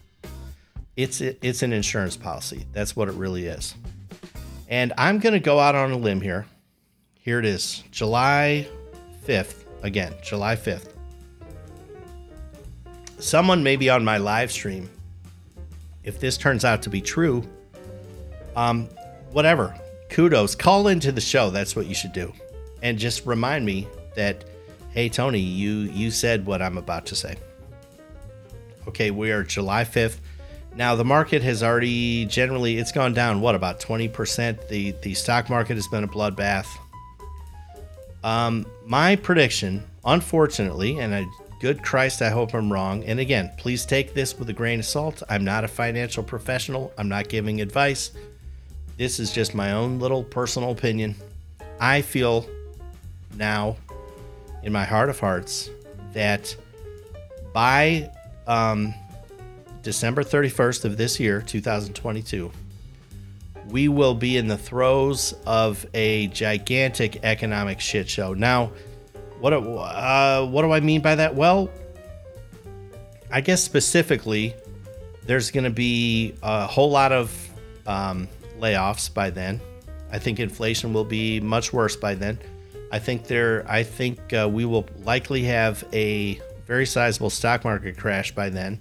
it's 0.96 1.20
it's 1.20 1.62
an 1.62 1.72
insurance 1.72 2.16
policy. 2.16 2.66
That's 2.72 2.96
what 2.96 3.08
it 3.08 3.14
really 3.14 3.46
is. 3.46 3.74
And 4.68 4.92
i'm 4.98 5.18
going 5.18 5.34
to 5.34 5.40
go 5.40 5.60
out 5.60 5.74
on 5.74 5.92
a 5.92 5.96
limb 5.96 6.20
here. 6.20 6.46
Here 7.20 7.38
it 7.38 7.44
is 7.44 7.82
july 7.90 8.68
5th 9.26 9.64
again 9.82 10.14
july 10.22 10.54
5th 10.54 10.92
someone 13.18 13.62
maybe 13.62 13.90
on 13.90 14.04
my 14.04 14.16
live 14.18 14.52
stream. 14.52 14.88
If 16.04 16.20
this 16.20 16.36
turns 16.36 16.64
out 16.64 16.82
to 16.82 16.90
be 16.90 17.00
true 17.00 17.44
um 18.56 18.88
whatever. 19.32 19.74
Kudos. 20.08 20.54
Call 20.54 20.88
into 20.88 21.10
the 21.10 21.20
show. 21.20 21.50
That's 21.50 21.74
what 21.74 21.86
you 21.86 21.94
should 21.94 22.12
do. 22.12 22.32
And 22.82 22.96
just 22.98 23.26
remind 23.26 23.66
me 23.66 23.86
that 24.14 24.44
hey 24.90 25.08
tony 25.10 25.40
you 25.40 25.90
you 25.92 26.10
said 26.10 26.46
what 26.46 26.62
i'm 26.62 26.78
about 26.78 27.06
to 27.06 27.14
say. 27.16 27.36
Okay 28.88 29.10
we 29.10 29.30
are 29.30 29.42
july 29.42 29.84
5th 29.84 30.18
now 30.76 30.94
the 30.94 31.04
market 31.04 31.42
has 31.42 31.62
already 31.62 32.26
generally 32.26 32.78
it's 32.78 32.92
gone 32.92 33.14
down 33.14 33.40
what 33.40 33.54
about 33.54 33.80
20% 33.80 34.68
the 34.68 34.92
the 35.02 35.14
stock 35.14 35.48
market 35.48 35.74
has 35.74 35.88
been 35.88 36.04
a 36.04 36.08
bloodbath. 36.08 36.66
Um 38.22 38.66
my 38.84 39.16
prediction 39.16 39.82
unfortunately 40.04 40.98
and 40.98 41.14
i 41.14 41.24
good 41.60 41.82
christ 41.82 42.20
i 42.22 42.28
hope 42.28 42.54
i'm 42.54 42.70
wrong 42.72 43.02
and 43.04 43.18
again 43.18 43.50
please 43.56 43.86
take 43.86 44.12
this 44.14 44.38
with 44.38 44.48
a 44.50 44.52
grain 44.52 44.78
of 44.78 44.84
salt. 44.84 45.22
I'm 45.28 45.44
not 45.44 45.64
a 45.64 45.68
financial 45.68 46.22
professional. 46.22 46.92
I'm 46.98 47.08
not 47.08 47.28
giving 47.28 47.60
advice. 47.60 48.12
This 48.98 49.18
is 49.18 49.32
just 49.32 49.54
my 49.54 49.72
own 49.72 49.98
little 49.98 50.22
personal 50.22 50.70
opinion. 50.70 51.14
I 51.80 52.02
feel 52.02 52.48
now 53.36 53.76
in 54.62 54.72
my 54.72 54.84
heart 54.84 55.10
of 55.10 55.18
hearts 55.18 55.70
that 56.12 56.56
by 57.52 58.10
um, 58.46 58.94
December 59.86 60.24
31st 60.24 60.84
of 60.84 60.96
this 60.96 61.20
year, 61.20 61.40
2022, 61.40 62.50
we 63.68 63.86
will 63.86 64.16
be 64.16 64.36
in 64.36 64.48
the 64.48 64.58
throes 64.58 65.32
of 65.46 65.86
a 65.94 66.26
gigantic 66.26 67.22
economic 67.22 67.78
shit 67.78 68.10
show. 68.10 68.34
Now, 68.34 68.72
what 69.38 69.52
uh, 69.52 70.44
what 70.44 70.62
do 70.62 70.72
I 70.72 70.80
mean 70.80 71.02
by 71.02 71.14
that? 71.14 71.36
Well, 71.36 71.70
I 73.30 73.40
guess 73.40 73.62
specifically, 73.62 74.56
there's 75.22 75.52
going 75.52 75.62
to 75.62 75.70
be 75.70 76.34
a 76.42 76.66
whole 76.66 76.90
lot 76.90 77.12
of 77.12 77.32
um, 77.86 78.26
layoffs 78.58 79.14
by 79.14 79.30
then. 79.30 79.60
I 80.10 80.18
think 80.18 80.40
inflation 80.40 80.94
will 80.94 81.04
be 81.04 81.38
much 81.38 81.72
worse 81.72 81.94
by 81.94 82.16
then. 82.16 82.40
I 82.90 82.98
think 82.98 83.28
there. 83.28 83.64
I 83.70 83.84
think 83.84 84.32
uh, 84.32 84.48
we 84.50 84.64
will 84.64 84.88
likely 85.04 85.44
have 85.44 85.84
a 85.92 86.40
very 86.66 86.86
sizable 86.86 87.30
stock 87.30 87.62
market 87.62 87.96
crash 87.96 88.34
by 88.34 88.48
then. 88.48 88.80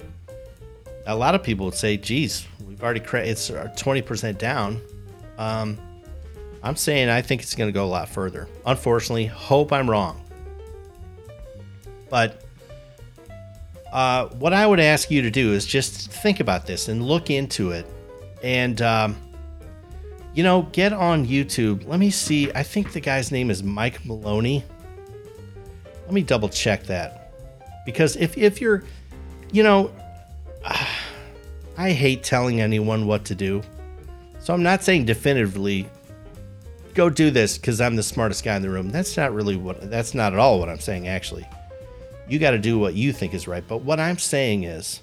A 1.07 1.15
lot 1.15 1.35
of 1.35 1.43
people 1.43 1.65
would 1.65 1.75
say, 1.75 1.97
"Geez, 1.97 2.47
we've 2.65 2.81
already 2.81 2.99
cra- 2.99 3.25
it's 3.25 3.49
uh, 3.49 3.71
twenty 3.77 4.01
percent 4.01 4.39
down." 4.39 4.81
Um, 5.37 5.77
I'm 6.63 6.75
saying 6.75 7.09
I 7.09 7.21
think 7.21 7.41
it's 7.41 7.55
going 7.55 7.67
to 7.67 7.73
go 7.73 7.85
a 7.85 7.87
lot 7.87 8.09
further. 8.09 8.47
Unfortunately, 8.65 9.25
hope 9.25 9.71
I'm 9.71 9.89
wrong. 9.89 10.21
But 12.09 12.43
uh, 13.91 14.27
what 14.29 14.53
I 14.53 14.65
would 14.65 14.79
ask 14.79 15.11
you 15.11 15.21
to 15.21 15.31
do 15.31 15.53
is 15.53 15.65
just 15.65 16.11
think 16.11 16.39
about 16.39 16.65
this 16.65 16.87
and 16.87 17.03
look 17.03 17.29
into 17.29 17.71
it, 17.71 17.85
and 18.41 18.81
um, 18.81 19.15
you 20.35 20.43
know, 20.43 20.63
get 20.73 20.91
on 20.91 21.25
YouTube. 21.25 21.87
Let 21.87 21.99
me 21.99 22.11
see. 22.11 22.51
I 22.53 22.61
think 22.61 22.91
the 22.91 22.99
guy's 22.99 23.31
name 23.31 23.49
is 23.49 23.63
Mike 23.63 24.05
Maloney. 24.05 24.63
Let 26.03 26.13
me 26.13 26.23
double 26.23 26.49
check 26.49 26.83
that. 26.83 27.31
Because 27.85 28.17
if, 28.17 28.37
if 28.37 28.59
you're, 28.59 28.83
you 29.51 29.63
know, 29.63 29.91
I 31.77 31.91
hate 31.91 32.23
telling 32.23 32.61
anyone 32.61 33.05
what 33.07 33.25
to 33.25 33.35
do. 33.35 33.61
So 34.39 34.53
I'm 34.53 34.63
not 34.63 34.83
saying 34.83 35.05
definitively 35.05 35.89
go 36.93 37.09
do 37.09 37.31
this 37.31 37.57
because 37.57 37.81
I'm 37.81 37.95
the 37.95 38.03
smartest 38.03 38.43
guy 38.43 38.55
in 38.55 38.61
the 38.61 38.69
room. 38.69 38.89
That's 38.89 39.17
not 39.17 39.33
really 39.33 39.57
what, 39.57 39.89
that's 39.89 40.13
not 40.13 40.33
at 40.33 40.39
all 40.39 40.59
what 40.59 40.69
I'm 40.69 40.79
saying, 40.79 41.07
actually. 41.07 41.47
You 42.27 42.39
got 42.39 42.51
to 42.51 42.59
do 42.59 42.79
what 42.79 42.93
you 42.93 43.11
think 43.11 43.33
is 43.33 43.47
right. 43.47 43.63
But 43.67 43.79
what 43.79 43.99
I'm 43.99 44.17
saying 44.17 44.63
is, 44.63 45.01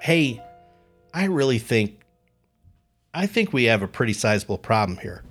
hey, 0.00 0.42
I 1.14 1.24
really 1.24 1.58
think 1.58 2.00
I 3.16 3.26
think 3.26 3.54
we 3.54 3.64
have 3.64 3.80
a 3.80 3.88
pretty 3.88 4.12
sizable 4.12 4.58
problem 4.58 4.98
here. 4.98 5.24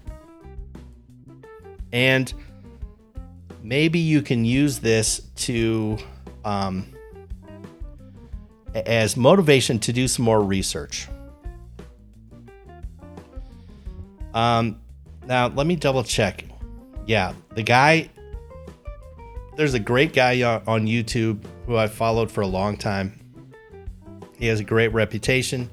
And 1.94 2.34
maybe 3.62 4.00
you 4.00 4.24
can 4.24 4.44
use 4.44 4.80
this 4.80 5.22
to 5.36 6.00
um, 6.44 6.95
as 8.76 9.16
motivation 9.16 9.80
to 9.80 9.94
do 9.94 10.08
some 10.08 10.26
more 10.26 10.42
research. 10.42 11.08
Um, 14.34 14.82
now, 15.26 15.48
let 15.48 15.66
me 15.66 15.76
double 15.76 16.04
check. 16.04 16.44
Yeah, 17.08 17.34
the 17.56 17.64
guy, 17.64 18.10
there's 19.56 19.74
a 19.74 19.80
great 19.80 20.14
guy 20.14 20.42
on 20.44 20.86
YouTube 20.86 21.40
who 21.66 21.78
I've 21.78 21.94
followed 21.94 22.30
for 22.30 22.42
a 22.42 22.48
long 22.48 22.76
time. 22.76 23.20
He 24.38 24.48
has 24.48 24.60
a 24.60 24.64
great 24.64 24.90
reputation. 24.90 25.70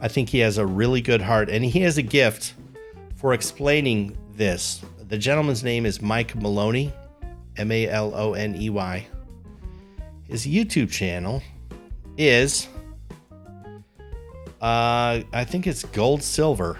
I 0.00 0.08
think 0.08 0.28
he 0.28 0.38
has 0.38 0.58
a 0.58 0.66
really 0.66 1.00
good 1.00 1.20
heart 1.20 1.48
and 1.48 1.64
he 1.64 1.80
has 1.80 1.98
a 1.98 2.02
gift 2.02 2.54
for 3.16 3.32
explaining 3.32 4.16
this. 4.34 4.82
The 5.08 5.18
gentleman's 5.18 5.64
name 5.64 5.86
is 5.86 6.00
Mike 6.00 6.36
Maloney, 6.36 6.92
M 7.56 7.72
A 7.72 7.88
L 7.88 8.14
O 8.14 8.34
N 8.34 8.54
E 8.54 8.70
Y. 8.70 9.06
His 10.24 10.46
YouTube 10.46 10.90
channel 10.90 11.42
is, 12.18 12.68
uh, 14.60 15.20
I 15.32 15.44
think 15.44 15.66
it's 15.66 15.84
Gold 15.84 16.22
Silver. 16.22 16.78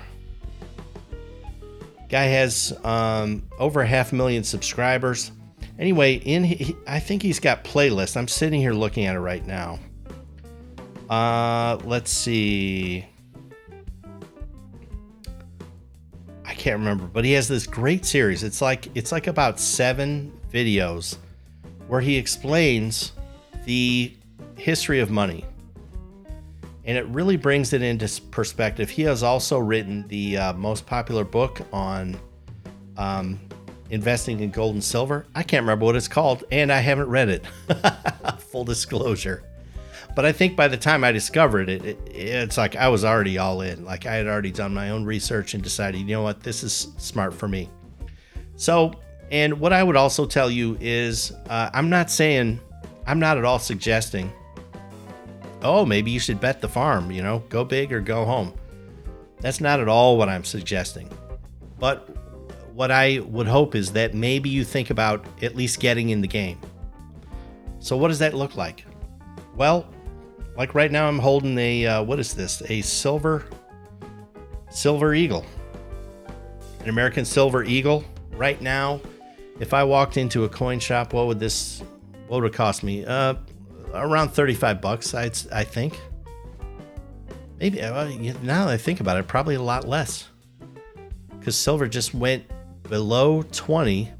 Guy 2.09 2.25
has 2.25 2.73
um, 2.85 3.43
over 3.59 3.81
a 3.81 3.87
half 3.87 4.13
million 4.13 4.45
subscribers. 4.45 5.33
Anyway, 5.79 6.15
in 6.15 6.75
I 6.87 7.01
think 7.01 7.23
he's 7.23 7.41
got 7.41 7.65
playlists. 7.65 8.17
I'm 8.17 8.29
sitting 8.29 8.61
here 8.61 8.73
looking 8.73 9.07
at 9.07 9.15
it 9.15 9.21
right 9.21 9.47
now. 9.47 9.79
Uh, 11.11 11.79
let's 11.85 12.11
see. 12.11 13.05
I 16.45 16.55
can't 16.55 16.79
remember, 16.79 17.07
but 17.07 17.25
he 17.25 17.33
has 17.33 17.49
this 17.49 17.67
great 17.67 18.05
series. 18.07 18.43
It's 18.43 18.63
like 18.63 18.89
it's 18.97 19.13
like 19.13 19.27
about 19.27 19.61
seven 19.61 20.33
videos 20.53 21.19
where 21.89 22.01
he 22.01 22.17
explains 22.17 23.13
the 23.65 24.17
history 24.57 25.01
of 25.01 25.11
money. 25.11 25.45
and 26.85 26.97
it 26.97 27.07
really 27.07 27.37
brings 27.37 27.73
it 27.73 27.83
into 27.83 28.09
perspective. 28.31 28.89
He 28.89 29.03
has 29.03 29.23
also 29.23 29.59
written 29.59 30.07
the 30.09 30.37
uh, 30.37 30.53
most 30.53 30.87
popular 30.87 31.25
book 31.25 31.61
on 31.73 32.17
um, 32.97 33.41
investing 33.91 34.41
in 34.41 34.51
gold 34.51 34.75
and 34.75 34.85
silver. 34.85 35.27
I 35.35 35.43
can't 35.43 35.63
remember 35.63 35.85
what 35.85 35.97
it's 35.97 36.09
called, 36.09 36.45
and 36.53 36.73
I 36.73 36.79
haven't 36.79 37.09
read 37.09 37.29
it. 37.29 37.47
Full 38.39 38.65
disclosure. 38.65 39.43
But 40.15 40.25
I 40.25 40.33
think 40.33 40.57
by 40.57 40.69
the 40.69 40.77
time 40.77 41.05
I 41.05 41.13
discovered 41.13 41.69
it, 41.69 41.85
it, 41.85 41.99
it's 42.07 42.57
like 42.57 42.75
I 42.77 42.89
was 42.89 43.05
already 43.05 43.37
all 43.37 43.61
in. 43.61 43.85
Like 43.85 44.07
I 44.07 44.15
had 44.15 44.27
already 44.27 44.51
done 44.51 44.73
my 44.73 44.91
own 44.91 45.05
research 45.05 45.55
and 45.55 45.63
decided, 45.63 46.01
you 46.01 46.07
know 46.07 46.23
what, 46.23 46.43
this 46.43 46.63
is 46.63 46.89
smart 46.97 47.35
for 47.35 47.49
me. 47.49 47.69
So, 48.55 48.95
and 49.31 49.61
what 49.61 49.73
I 49.73 49.83
would 49.83 49.97
also 49.97 50.25
tell 50.25 50.51
you 50.51 50.79
is 50.81 51.33
uh, 51.51 51.69
I'm 51.75 51.91
not 51.91 52.11
saying, 52.11 52.61
I'm 53.07 53.19
not 53.19 53.37
at 53.37 53.45
all 53.45 53.59
suggesting, 53.59 54.33
oh, 55.63 55.85
maybe 55.85 56.11
you 56.11 56.21
should 56.21 56.41
bet 56.41 56.61
the 56.61 56.69
farm, 56.69 57.11
you 57.11 57.23
know, 57.23 57.41
go 57.49 57.65
big 57.65 57.93
or 57.93 58.01
go 58.01 58.25
home. 58.25 58.55
That's 59.41 59.61
not 59.61 59.81
at 59.81 59.89
all 59.89 60.17
what 60.17 60.29
I'm 60.29 60.45
suggesting. 60.45 61.11
But 61.79 62.09
what 62.75 62.91
I 62.91 63.21
would 63.21 63.47
hope 63.47 63.75
is 63.75 63.93
that 63.93 64.15
maybe 64.15 64.49
you 64.49 64.65
think 64.65 64.91
about 64.91 65.25
at 65.43 65.57
least 65.57 65.81
getting 65.81 66.11
in 66.11 66.21
the 66.21 66.29
game. 66.29 66.61
So, 67.79 67.97
what 67.97 68.09
does 68.09 68.19
that 68.19 68.35
look 68.35 68.57
like? 68.57 68.85
Well, 69.55 69.87
like 70.57 70.75
right 70.75 70.91
now, 70.91 71.09
I'm 71.09 71.19
holding 71.19 71.57
a 71.59 71.87
uh, 71.87 72.03
what 72.03 72.19
is 72.19 72.35
this? 72.35 72.63
A 72.69 72.81
silver, 72.83 73.47
silver 74.71 75.15
eagle, 75.15 75.45
an 76.81 76.89
American 76.89 77.25
silver 77.25 77.65
eagle. 77.65 78.05
Right 78.33 78.61
now, 78.61 79.01
if 79.61 79.73
I 79.73 79.85
walked 79.85 80.17
into 80.17 80.45
a 80.45 80.49
coin 80.49 80.79
shop, 80.79 81.13
what 81.13 81.27
would 81.27 81.41
this? 81.41 81.83
What 82.29 82.43
would 82.43 82.53
it 82.53 82.57
cost 82.57 82.83
me? 82.83 83.05
Uh, 83.05 83.35
around 84.03 84.31
35 84.31 84.81
bucks, 84.81 85.15
I'd, 85.15 85.37
I 85.53 85.65
think. 85.65 86.01
Maybe 87.59 87.81
uh, 87.81 88.09
now 88.43 88.67
that 88.67 88.73
I 88.73 88.77
think 88.77 89.01
about 89.01 89.17
it, 89.17 89.27
probably 89.27 89.55
a 89.55 89.63
lot 89.63 89.87
less. 89.89 90.29
Because 91.39 91.57
silver 91.57 91.89
just 91.89 92.15
went 92.15 92.45
below 92.85 93.43
20. 93.43 94.11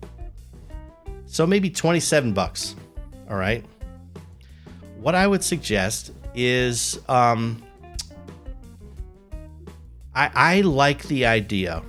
So 1.27 1.47
maybe 1.47 1.71
27 1.71 2.33
bucks. 2.33 2.77
All 3.29 3.37
right. 3.37 3.65
What 5.01 5.15
I 5.15 5.27
would 5.27 5.45
suggest 5.45 6.13
is 6.35 7.01
um, 7.09 7.63
I, 10.15 10.31
I 10.35 10.61
like 10.63 11.03
the 11.05 11.27
idea. 11.27 11.83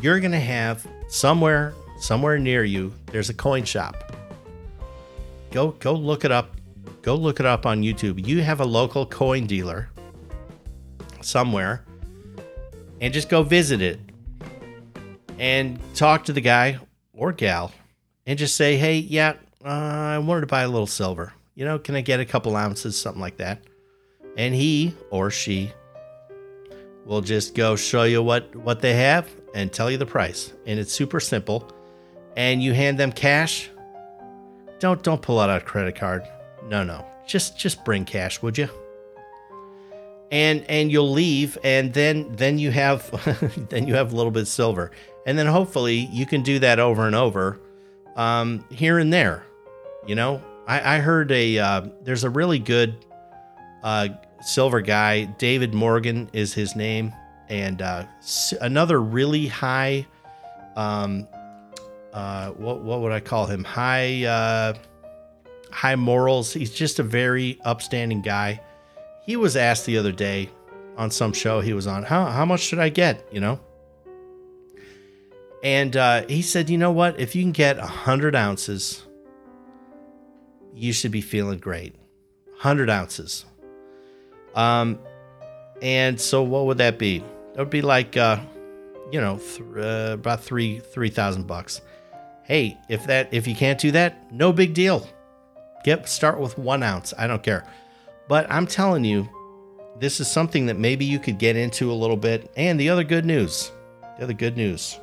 You're 0.00 0.20
going 0.20 0.32
to 0.32 0.40
have 0.40 0.86
somewhere 1.08 1.74
somewhere 2.00 2.38
near 2.38 2.64
you 2.64 2.94
there's 3.06 3.28
a 3.28 3.34
coin 3.34 3.64
shop. 3.64 4.16
Go 5.50 5.72
go 5.72 5.92
look 5.92 6.24
it 6.24 6.32
up. 6.32 6.56
Go 7.02 7.14
look 7.14 7.40
it 7.40 7.46
up 7.46 7.66
on 7.66 7.82
YouTube. 7.82 8.26
You 8.26 8.42
have 8.42 8.60
a 8.60 8.64
local 8.64 9.06
coin 9.06 9.46
dealer 9.46 9.88
somewhere 11.20 11.84
and 13.00 13.12
just 13.12 13.28
go 13.28 13.42
visit 13.42 13.80
it 13.80 13.98
and 15.38 15.78
talk 15.94 16.24
to 16.26 16.32
the 16.32 16.40
guy 16.40 16.78
or 17.14 17.32
gal 17.32 17.72
and 18.26 18.38
just 18.38 18.56
say, 18.56 18.76
"Hey, 18.76 18.98
yeah, 18.98 19.34
uh, 19.64 19.68
I 19.68 20.18
wanted 20.18 20.42
to 20.42 20.46
buy 20.46 20.62
a 20.62 20.68
little 20.68 20.86
silver. 20.86 21.32
You 21.54 21.64
know, 21.64 21.78
can 21.78 21.94
I 21.94 22.00
get 22.02 22.20
a 22.20 22.24
couple 22.24 22.56
ounces, 22.56 22.98
something 22.98 23.20
like 23.20 23.38
that?" 23.38 23.60
and 24.36 24.54
he 24.54 24.94
or 25.10 25.30
she 25.30 25.72
will 27.04 27.20
just 27.20 27.54
go 27.54 27.76
show 27.76 28.04
you 28.04 28.22
what 28.22 28.54
what 28.56 28.80
they 28.80 28.94
have 28.94 29.28
and 29.54 29.72
tell 29.72 29.90
you 29.90 29.98
the 29.98 30.06
price 30.06 30.52
and 30.66 30.78
it's 30.78 30.92
super 30.92 31.20
simple 31.20 31.68
and 32.36 32.62
you 32.62 32.72
hand 32.72 32.98
them 32.98 33.10
cash 33.10 33.70
don't 34.78 35.02
don't 35.02 35.22
pull 35.22 35.40
out 35.40 35.50
a 35.50 35.60
credit 35.60 35.94
card 35.96 36.22
no 36.70 36.82
no 36.82 37.04
just 37.26 37.58
just 37.58 37.84
bring 37.84 38.04
cash 38.04 38.40
would 38.40 38.56
you 38.56 38.68
and 40.30 40.64
and 40.68 40.90
you'll 40.90 41.10
leave 41.10 41.58
and 41.62 41.92
then 41.92 42.26
then 42.36 42.58
you 42.58 42.70
have 42.70 43.10
then 43.68 43.86
you 43.86 43.94
have 43.94 44.12
a 44.12 44.16
little 44.16 44.32
bit 44.32 44.42
of 44.42 44.48
silver 44.48 44.90
and 45.26 45.38
then 45.38 45.46
hopefully 45.46 46.08
you 46.12 46.24
can 46.24 46.42
do 46.42 46.58
that 46.58 46.78
over 46.78 47.06
and 47.06 47.14
over 47.14 47.60
um, 48.16 48.64
here 48.70 48.98
and 48.98 49.12
there 49.12 49.44
you 50.06 50.14
know 50.14 50.42
i 50.66 50.96
i 50.96 50.98
heard 50.98 51.30
a 51.32 51.58
uh, 51.58 51.82
there's 52.02 52.24
a 52.24 52.30
really 52.30 52.58
good 52.58 52.96
uh, 53.82 54.08
silver 54.40 54.80
guy. 54.80 55.24
David 55.24 55.74
Morgan 55.74 56.30
is 56.32 56.54
his 56.54 56.74
name, 56.76 57.12
and 57.48 57.82
uh, 57.82 58.06
another 58.60 59.00
really 59.00 59.46
high. 59.46 60.06
Um, 60.76 61.26
uh, 62.12 62.50
what 62.50 62.82
what 62.82 63.00
would 63.00 63.12
I 63.12 63.20
call 63.20 63.46
him? 63.46 63.64
High 63.64 64.24
uh, 64.24 64.74
high 65.70 65.96
morals. 65.96 66.52
He's 66.52 66.72
just 66.72 66.98
a 66.98 67.02
very 67.02 67.58
upstanding 67.64 68.22
guy. 68.22 68.60
He 69.24 69.36
was 69.36 69.56
asked 69.56 69.86
the 69.86 69.98
other 69.98 70.12
day 70.12 70.50
on 70.96 71.10
some 71.10 71.32
show 71.32 71.60
he 71.60 71.72
was 71.72 71.86
on, 71.86 72.02
how 72.02 72.26
how 72.26 72.44
much 72.44 72.60
should 72.60 72.78
I 72.78 72.88
get? 72.88 73.26
You 73.32 73.40
know. 73.40 73.60
And 75.62 75.96
uh, 75.96 76.26
he 76.26 76.42
said, 76.42 76.70
you 76.70 76.78
know 76.78 76.90
what? 76.90 77.20
If 77.20 77.34
you 77.34 77.42
can 77.42 77.52
get 77.52 77.78
a 77.78 77.86
hundred 77.86 78.34
ounces, 78.34 79.02
you 80.74 80.92
should 80.92 81.12
be 81.12 81.20
feeling 81.20 81.58
great. 81.58 81.94
Hundred 82.58 82.88
ounces. 82.88 83.44
Um, 84.54 84.98
and 85.82 86.20
so 86.20 86.42
what 86.42 86.66
would 86.66 86.78
that 86.78 86.98
be? 86.98 87.18
That 87.52 87.58
would 87.58 87.70
be 87.70 87.82
like, 87.82 88.16
uh, 88.16 88.40
you 89.12 89.20
know, 89.20 89.38
th- 89.38 89.62
uh, 89.76 90.14
about 90.14 90.42
three 90.42 90.80
three 90.80 91.10
thousand 91.10 91.46
bucks. 91.46 91.80
Hey, 92.44 92.78
if 92.88 93.06
that 93.06 93.32
if 93.32 93.46
you 93.46 93.54
can't 93.54 93.78
do 93.78 93.90
that, 93.92 94.32
no 94.32 94.52
big 94.52 94.74
deal. 94.74 95.06
Get 95.84 96.08
start 96.08 96.38
with 96.40 96.58
one 96.58 96.82
ounce. 96.82 97.14
I 97.16 97.26
don't 97.26 97.42
care. 97.42 97.66
But 98.28 98.50
I'm 98.50 98.66
telling 98.66 99.04
you, 99.04 99.28
this 99.98 100.20
is 100.20 100.30
something 100.30 100.66
that 100.66 100.78
maybe 100.78 101.04
you 101.04 101.18
could 101.18 101.38
get 101.38 101.56
into 101.56 101.90
a 101.90 101.94
little 101.94 102.16
bit. 102.16 102.50
And 102.56 102.78
the 102.78 102.90
other 102.90 103.04
good 103.04 103.24
news, 103.24 103.72
the 104.16 104.24
other 104.24 104.32
good 104.32 104.56
news, 104.56 104.98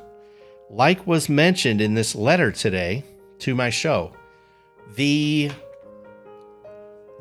like 0.70 1.06
was 1.06 1.28
mentioned 1.28 1.80
in 1.80 1.94
this 1.94 2.14
letter 2.14 2.52
today 2.52 3.04
to 3.40 3.54
my 3.54 3.70
show, 3.70 4.12
the 4.94 5.50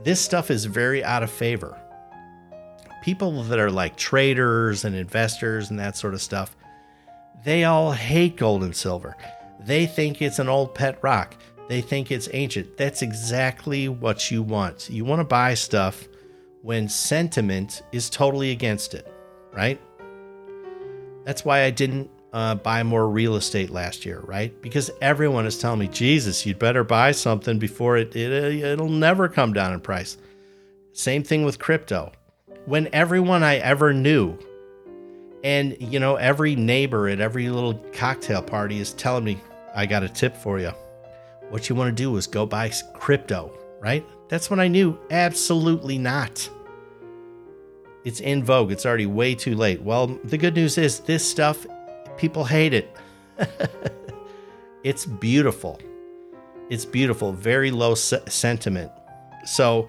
this 0.03 0.21
stuff 0.21 0.51
is 0.51 0.65
very 0.65 1.03
out 1.03 1.23
of 1.23 1.31
favor 1.31 1.77
people 3.07 3.41
that 3.43 3.57
are 3.57 3.71
like 3.71 3.95
traders 3.95 4.83
and 4.83 4.93
investors 4.93 5.69
and 5.69 5.79
that 5.79 5.95
sort 5.95 6.13
of 6.13 6.21
stuff, 6.21 6.57
they 7.45 7.63
all 7.63 7.93
hate 7.93 8.35
gold 8.35 8.61
and 8.63 8.75
silver. 8.75 9.15
They 9.61 9.85
think 9.85 10.21
it's 10.21 10.39
an 10.39 10.49
old 10.49 10.75
pet 10.75 10.99
rock. 11.01 11.33
They 11.67 11.81
think 11.81 12.11
it's 12.11 12.29
ancient. 12.31 12.77
That's 12.77 13.01
exactly 13.01 13.89
what 13.89 14.31
you 14.31 14.41
want. 14.41 14.89
You 14.89 15.03
want 15.05 15.19
to 15.19 15.25
buy 15.25 15.53
stuff 15.53 16.07
when 16.61 16.87
sentiment 16.87 17.81
is 17.91 18.09
totally 18.09 18.51
against 18.51 18.93
it, 18.93 19.11
right? 19.53 19.79
That's 21.25 21.43
why 21.43 21.63
I 21.63 21.71
didn't 21.71 22.09
uh, 22.31 22.55
buy 22.55 22.83
more 22.83 23.09
real 23.09 23.35
estate 23.35 23.69
last 23.69 24.05
year, 24.05 24.21
right? 24.21 24.59
Because 24.61 24.91
everyone 25.01 25.45
is 25.45 25.57
telling 25.57 25.79
me, 25.79 25.87
Jesus, 25.87 26.45
you'd 26.45 26.59
better 26.59 26.83
buy 26.83 27.11
something 27.11 27.59
before 27.59 27.97
it, 27.97 28.15
it 28.15 28.31
it'll 28.31 28.89
never 28.89 29.27
come 29.27 29.53
down 29.53 29.73
in 29.73 29.81
price. 29.81 30.17
Same 30.93 31.23
thing 31.23 31.43
with 31.43 31.59
crypto 31.59 32.11
when 32.65 32.89
everyone 32.91 33.43
I 33.43 33.57
ever 33.57 33.93
knew 33.93 34.37
and 35.43 35.77
you 35.79 35.99
know 35.99 36.15
every 36.15 36.55
neighbor 36.55 37.07
at 37.07 37.21
every 37.21 37.49
little 37.49 37.75
cocktail 37.93 38.41
party 38.41 38.79
is 38.79 38.93
telling 38.93 39.23
me 39.23 39.39
I 39.75 39.85
got 39.85 40.03
a 40.03 40.09
tip 40.09 40.35
for 40.35 40.59
you. 40.59 40.71
What 41.49 41.69
you 41.69 41.75
want 41.75 41.95
to 41.95 42.03
do 42.03 42.15
is 42.17 42.27
go 42.27 42.45
buy 42.45 42.71
crypto, 42.93 43.51
right? 43.79 44.05
That's 44.29 44.49
when 44.49 44.59
I 44.59 44.67
knew 44.67 44.97
absolutely 45.11 45.97
not. 45.97 46.49
It's 48.03 48.19
in 48.19 48.43
vogue. 48.43 48.71
It's 48.71 48.85
already 48.85 49.05
way 49.05 49.35
too 49.35 49.55
late. 49.55 49.81
Well, 49.81 50.07
the 50.23 50.37
good 50.37 50.55
news 50.55 50.77
is 50.77 50.99
this 51.01 51.29
stuff 51.29 51.65
people 52.17 52.43
hate 52.43 52.73
it. 52.73 52.95
it's 54.83 55.05
beautiful. 55.05 55.79
It's 56.69 56.85
beautiful, 56.85 57.31
very 57.31 57.71
low 57.71 57.95
se- 57.95 58.23
sentiment. 58.27 58.91
So, 59.45 59.87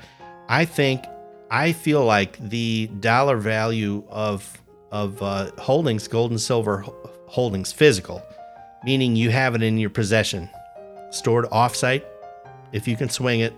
I 0.48 0.64
think 0.64 1.04
I 1.50 1.72
feel 1.72 2.04
like 2.04 2.38
the 2.38 2.88
dollar 3.00 3.36
value 3.36 4.04
of 4.08 4.62
of 4.90 5.22
uh, 5.22 5.50
holdings, 5.58 6.08
gold 6.08 6.30
and 6.30 6.40
silver 6.40 6.84
holdings, 7.26 7.72
physical, 7.72 8.22
meaning 8.84 9.16
you 9.16 9.30
have 9.30 9.54
it 9.54 9.62
in 9.62 9.76
your 9.76 9.90
possession, 9.90 10.48
stored 11.10 11.46
offsite, 11.46 12.04
if 12.72 12.86
you 12.86 12.96
can 12.96 13.08
swing 13.08 13.40
it. 13.40 13.54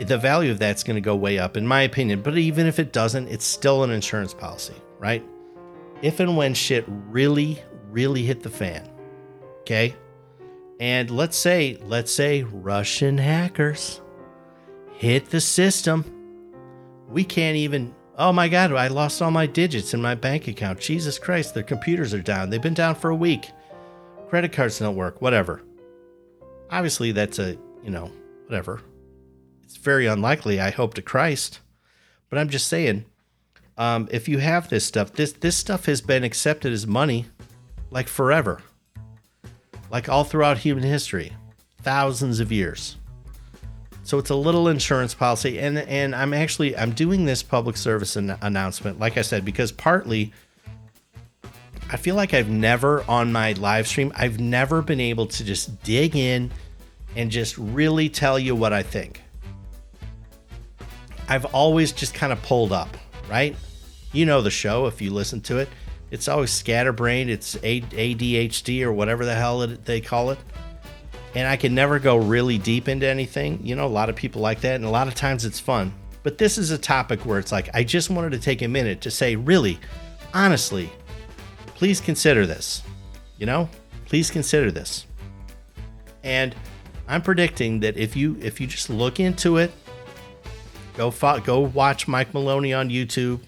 The 0.00 0.18
value 0.18 0.52
of 0.52 0.58
that's 0.58 0.84
going 0.84 0.94
to 0.94 1.00
go 1.00 1.16
way 1.16 1.38
up, 1.38 1.56
in 1.56 1.66
my 1.66 1.82
opinion. 1.82 2.22
But 2.22 2.38
even 2.38 2.66
if 2.66 2.78
it 2.78 2.92
doesn't, 2.92 3.28
it's 3.28 3.44
still 3.44 3.82
an 3.82 3.90
insurance 3.90 4.32
policy, 4.32 4.76
right? 4.98 5.24
If 6.02 6.20
and 6.20 6.36
when 6.36 6.54
shit 6.54 6.84
really, 6.86 7.60
really 7.90 8.22
hit 8.22 8.42
the 8.42 8.50
fan, 8.50 8.88
okay? 9.62 9.96
And 10.78 11.10
let's 11.10 11.36
say, 11.36 11.78
let's 11.82 12.12
say 12.12 12.44
Russian 12.44 13.18
hackers 13.18 14.00
hit 14.94 15.30
the 15.30 15.40
system. 15.40 16.04
We 17.08 17.24
can't 17.24 17.56
even. 17.56 17.94
Oh 18.16 18.32
my 18.32 18.48
God, 18.48 18.72
I 18.72 18.88
lost 18.88 19.22
all 19.22 19.30
my 19.30 19.46
digits 19.46 19.94
in 19.94 20.02
my 20.02 20.14
bank 20.14 20.46
account. 20.48 20.80
Jesus 20.80 21.18
Christ, 21.18 21.54
their 21.54 21.62
computers 21.62 22.14
are 22.14 22.22
down. 22.22 22.50
They've 22.50 22.62
been 22.62 22.74
down 22.74 22.94
for 22.94 23.10
a 23.10 23.16
week. 23.16 23.50
Credit 24.28 24.52
cards 24.52 24.78
don't 24.78 24.96
work, 24.96 25.22
whatever. 25.22 25.62
Obviously, 26.70 27.12
that's 27.12 27.38
a, 27.38 27.56
you 27.82 27.90
know, 27.90 28.10
whatever. 28.46 28.82
It's 29.64 29.76
very 29.76 30.06
unlikely, 30.06 30.60
I 30.60 30.70
hope 30.70 30.94
to 30.94 31.02
Christ. 31.02 31.60
But 32.28 32.38
I'm 32.38 32.50
just 32.50 32.68
saying, 32.68 33.06
um, 33.78 34.06
if 34.10 34.28
you 34.28 34.38
have 34.38 34.68
this 34.68 34.84
stuff, 34.84 35.12
this 35.12 35.32
this 35.32 35.56
stuff 35.56 35.86
has 35.86 36.02
been 36.02 36.24
accepted 36.24 36.72
as 36.72 36.86
money 36.86 37.26
like 37.90 38.06
forever, 38.06 38.60
like 39.90 40.08
all 40.10 40.24
throughout 40.24 40.58
human 40.58 40.84
history, 40.84 41.32
thousands 41.80 42.38
of 42.40 42.52
years. 42.52 42.96
So 44.02 44.18
it's 44.18 44.30
a 44.30 44.34
little 44.34 44.68
insurance 44.68 45.14
policy, 45.14 45.58
and 45.58 45.78
and 45.78 46.14
I'm 46.14 46.34
actually 46.34 46.76
I'm 46.76 46.92
doing 46.92 47.24
this 47.24 47.42
public 47.42 47.76
service 47.78 48.16
an- 48.16 48.36
announcement, 48.42 48.98
like 48.98 49.16
I 49.16 49.22
said, 49.22 49.44
because 49.44 49.72
partly 49.72 50.32
I 51.90 51.96
feel 51.96 52.14
like 52.14 52.34
I've 52.34 52.50
never 52.50 53.02
on 53.08 53.32
my 53.32 53.52
live 53.52 53.88
stream 53.88 54.12
I've 54.14 54.38
never 54.38 54.82
been 54.82 55.00
able 55.00 55.26
to 55.26 55.44
just 55.44 55.82
dig 55.82 56.16
in 56.16 56.50
and 57.16 57.30
just 57.30 57.56
really 57.56 58.08
tell 58.08 58.38
you 58.38 58.54
what 58.54 58.72
I 58.72 58.82
think. 58.82 59.22
I've 61.28 61.46
always 61.46 61.92
just 61.92 62.14
kind 62.14 62.32
of 62.32 62.42
pulled 62.42 62.72
up, 62.72 62.96
right? 63.28 63.56
You 64.12 64.26
know 64.26 64.40
the 64.40 64.50
show 64.50 64.86
if 64.86 65.00
you 65.00 65.12
listen 65.12 65.40
to 65.42 65.58
it. 65.58 65.68
It's 66.10 66.28
always 66.28 66.50
scatterbrained, 66.50 67.28
it's 67.28 67.56
ADHD 67.56 68.82
or 68.82 68.92
whatever 68.92 69.24
the 69.24 69.34
hell 69.34 69.62
it, 69.62 69.84
they 69.84 70.00
call 70.00 70.30
it. 70.30 70.38
And 71.34 71.46
I 71.46 71.56
can 71.56 71.74
never 71.74 71.98
go 71.98 72.16
really 72.16 72.56
deep 72.56 72.88
into 72.88 73.06
anything. 73.06 73.60
You 73.62 73.76
know, 73.76 73.86
a 73.86 73.88
lot 73.88 74.08
of 74.08 74.16
people 74.16 74.40
like 74.40 74.62
that, 74.62 74.76
and 74.76 74.84
a 74.84 74.90
lot 74.90 75.08
of 75.08 75.14
times 75.14 75.44
it's 75.44 75.60
fun. 75.60 75.92
But 76.22 76.38
this 76.38 76.56
is 76.56 76.70
a 76.70 76.78
topic 76.78 77.26
where 77.26 77.38
it's 77.38 77.52
like, 77.52 77.68
I 77.74 77.84
just 77.84 78.08
wanted 78.08 78.32
to 78.32 78.38
take 78.38 78.62
a 78.62 78.68
minute 78.68 79.02
to 79.02 79.10
say, 79.10 79.36
really, 79.36 79.78
honestly, 80.32 80.90
please 81.78 82.00
consider 82.00 82.44
this. 82.44 82.82
You 83.38 83.46
know, 83.46 83.70
please 84.06 84.30
consider 84.30 84.72
this. 84.72 85.06
And 86.24 86.54
I'm 87.06 87.22
predicting 87.22 87.80
that 87.80 87.96
if 87.96 88.16
you 88.16 88.36
if 88.42 88.60
you 88.60 88.66
just 88.66 88.90
look 88.90 89.20
into 89.20 89.58
it, 89.58 89.70
go 90.96 91.10
fo- 91.12 91.38
go 91.38 91.60
watch 91.60 92.08
Mike 92.08 92.34
Maloney 92.34 92.74
on 92.74 92.90
YouTube. 92.90 93.40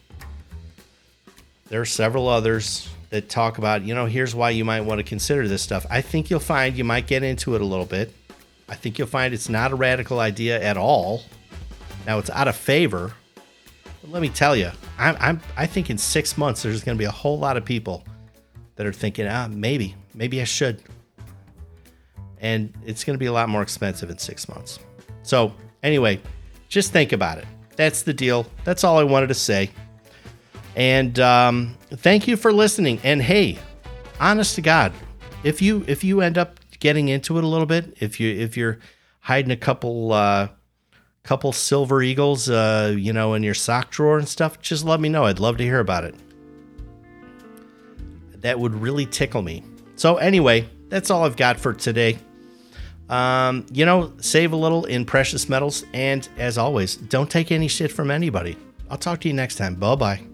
There 1.69 1.81
are 1.81 1.87
several 1.87 2.29
others 2.29 2.89
that 3.11 3.29
talk 3.29 3.59
about, 3.59 3.83
you 3.83 3.95
know, 3.95 4.07
here's 4.07 4.35
why 4.35 4.51
you 4.51 4.65
might 4.65 4.83
want 4.83 5.01
to 5.01 5.05
consider 5.05 5.49
this 5.49 5.63
stuff. 5.63 5.85
I 5.91 6.01
think 6.01 6.31
you'll 6.31 6.39
find 6.39 6.77
you 6.77 6.85
might 6.85 7.09
get 7.09 7.25
into 7.25 7.57
it 7.57 7.61
a 7.61 7.65
little 7.65 7.87
bit. 7.87 8.15
I 8.69 8.77
think 8.77 8.99
you'll 8.99 9.09
find 9.09 9.35
it's 9.35 9.49
not 9.49 9.73
a 9.73 9.75
radical 9.75 10.21
idea 10.21 10.63
at 10.63 10.77
all. 10.77 11.23
Now 12.07 12.21
it's 12.21 12.31
out 12.31 12.47
of 12.47 12.55
favor. 12.55 13.13
But 14.01 14.13
let 14.13 14.23
me 14.23 14.29
tell 14.29 14.55
you, 14.55 14.71
I'm, 14.99 15.17
I'm 15.19 15.41
I 15.57 15.67
think 15.67 15.91
in 15.91 15.99
six 15.99 16.39
months 16.39 16.63
there's 16.63 16.85
going 16.85 16.97
to 16.97 16.99
be 16.99 17.07
a 17.07 17.11
whole 17.11 17.39
lot 17.39 17.57
of 17.57 17.65
people 17.65 18.05
that 18.81 18.87
are 18.87 18.95
thinking, 18.95 19.27
ah, 19.27 19.47
maybe, 19.47 19.95
maybe 20.15 20.41
I 20.41 20.45
should. 20.45 20.83
And 22.41 22.73
it's 22.87 23.05
going 23.05 23.13
to 23.13 23.19
be 23.19 23.27
a 23.27 23.33
lot 23.33 23.51
more 23.51 23.61
expensive 23.61 24.09
in 24.09 24.17
six 24.17 24.49
months. 24.49 24.79
So 25.23 25.53
anyway, 25.83 26.19
just 26.71 26.91
think 26.91 27.13
about 27.13 27.37
it. 27.37 27.45
That's 27.77 28.01
the 28.01 28.15
deal. 28.15 28.47
That's 28.65 28.83
all 28.83 28.99
I 28.99 29.03
wanted 29.03 29.27
to 29.27 29.35
say. 29.35 29.69
And 30.77 31.21
um, 31.21 31.77
thank 31.91 32.27
you 32.27 32.39
for 32.39 32.55
listening. 32.55 33.01
And 33.05 33.21
hey, 33.21 33.59
honest 34.19 34.55
to 34.55 34.63
God, 34.63 34.95
if 35.45 35.61
you 35.61 35.85
if 35.87 36.03
you 36.03 36.23
end 36.23 36.39
up 36.39 36.59
getting 36.79 37.11
into 37.11 37.37
it 37.37 37.45
a 37.45 37.47
little 37.47 37.67
bit, 37.67 37.99
if 38.01 38.19
you 38.19 38.35
if 38.35 38.57
you're 38.57 38.79
hiding 39.19 39.51
a 39.51 39.59
couple 39.59 40.15
uh, 40.15 40.49
couple 41.23 41.53
silver 41.53 42.03
eagles, 42.03 42.49
uh, 42.49 42.95
you 42.97 43.13
know, 43.13 43.35
in 43.35 43.43
your 43.43 43.53
sock 43.53 43.91
drawer 43.91 44.19
and 44.19 44.27
stuff, 44.27 44.59
just 44.63 44.87
let 44.87 45.01
me 45.01 45.11
know. 45.11 45.27
I'd 45.27 45.39
love 45.39 45.59
to 45.59 45.65
hear 45.65 45.81
about 45.81 46.05
it. 46.05 46.15
That 48.41 48.59
would 48.59 48.75
really 48.75 49.07
tickle 49.07 49.43
me. 49.43 49.63
So 49.97 50.17
anyway, 50.17 50.69
that's 50.89 51.11
all 51.11 51.25
I've 51.25 51.37
got 51.37 51.59
for 51.59 51.73
today. 51.73 52.19
Um, 53.09 53.67
you 53.73 53.85
know, 53.85 54.13
save 54.21 54.53
a 54.53 54.57
little 54.57 54.85
in 54.85 55.05
precious 55.05 55.49
metals, 55.49 55.85
and 55.93 56.27
as 56.39 56.59
always, 56.59 56.97
don't 56.97 57.29
take 57.29 57.51
any 57.51 57.69
shit 57.69 57.91
from 57.91 58.11
anybody. 58.11 58.57
I'll 58.89 58.99
talk 58.99 59.21
to 59.23 59.29
you 59.29 59.35
next 59.35 59.57
time. 59.57 59.75
Bye 59.75 59.95
bye. 59.97 60.30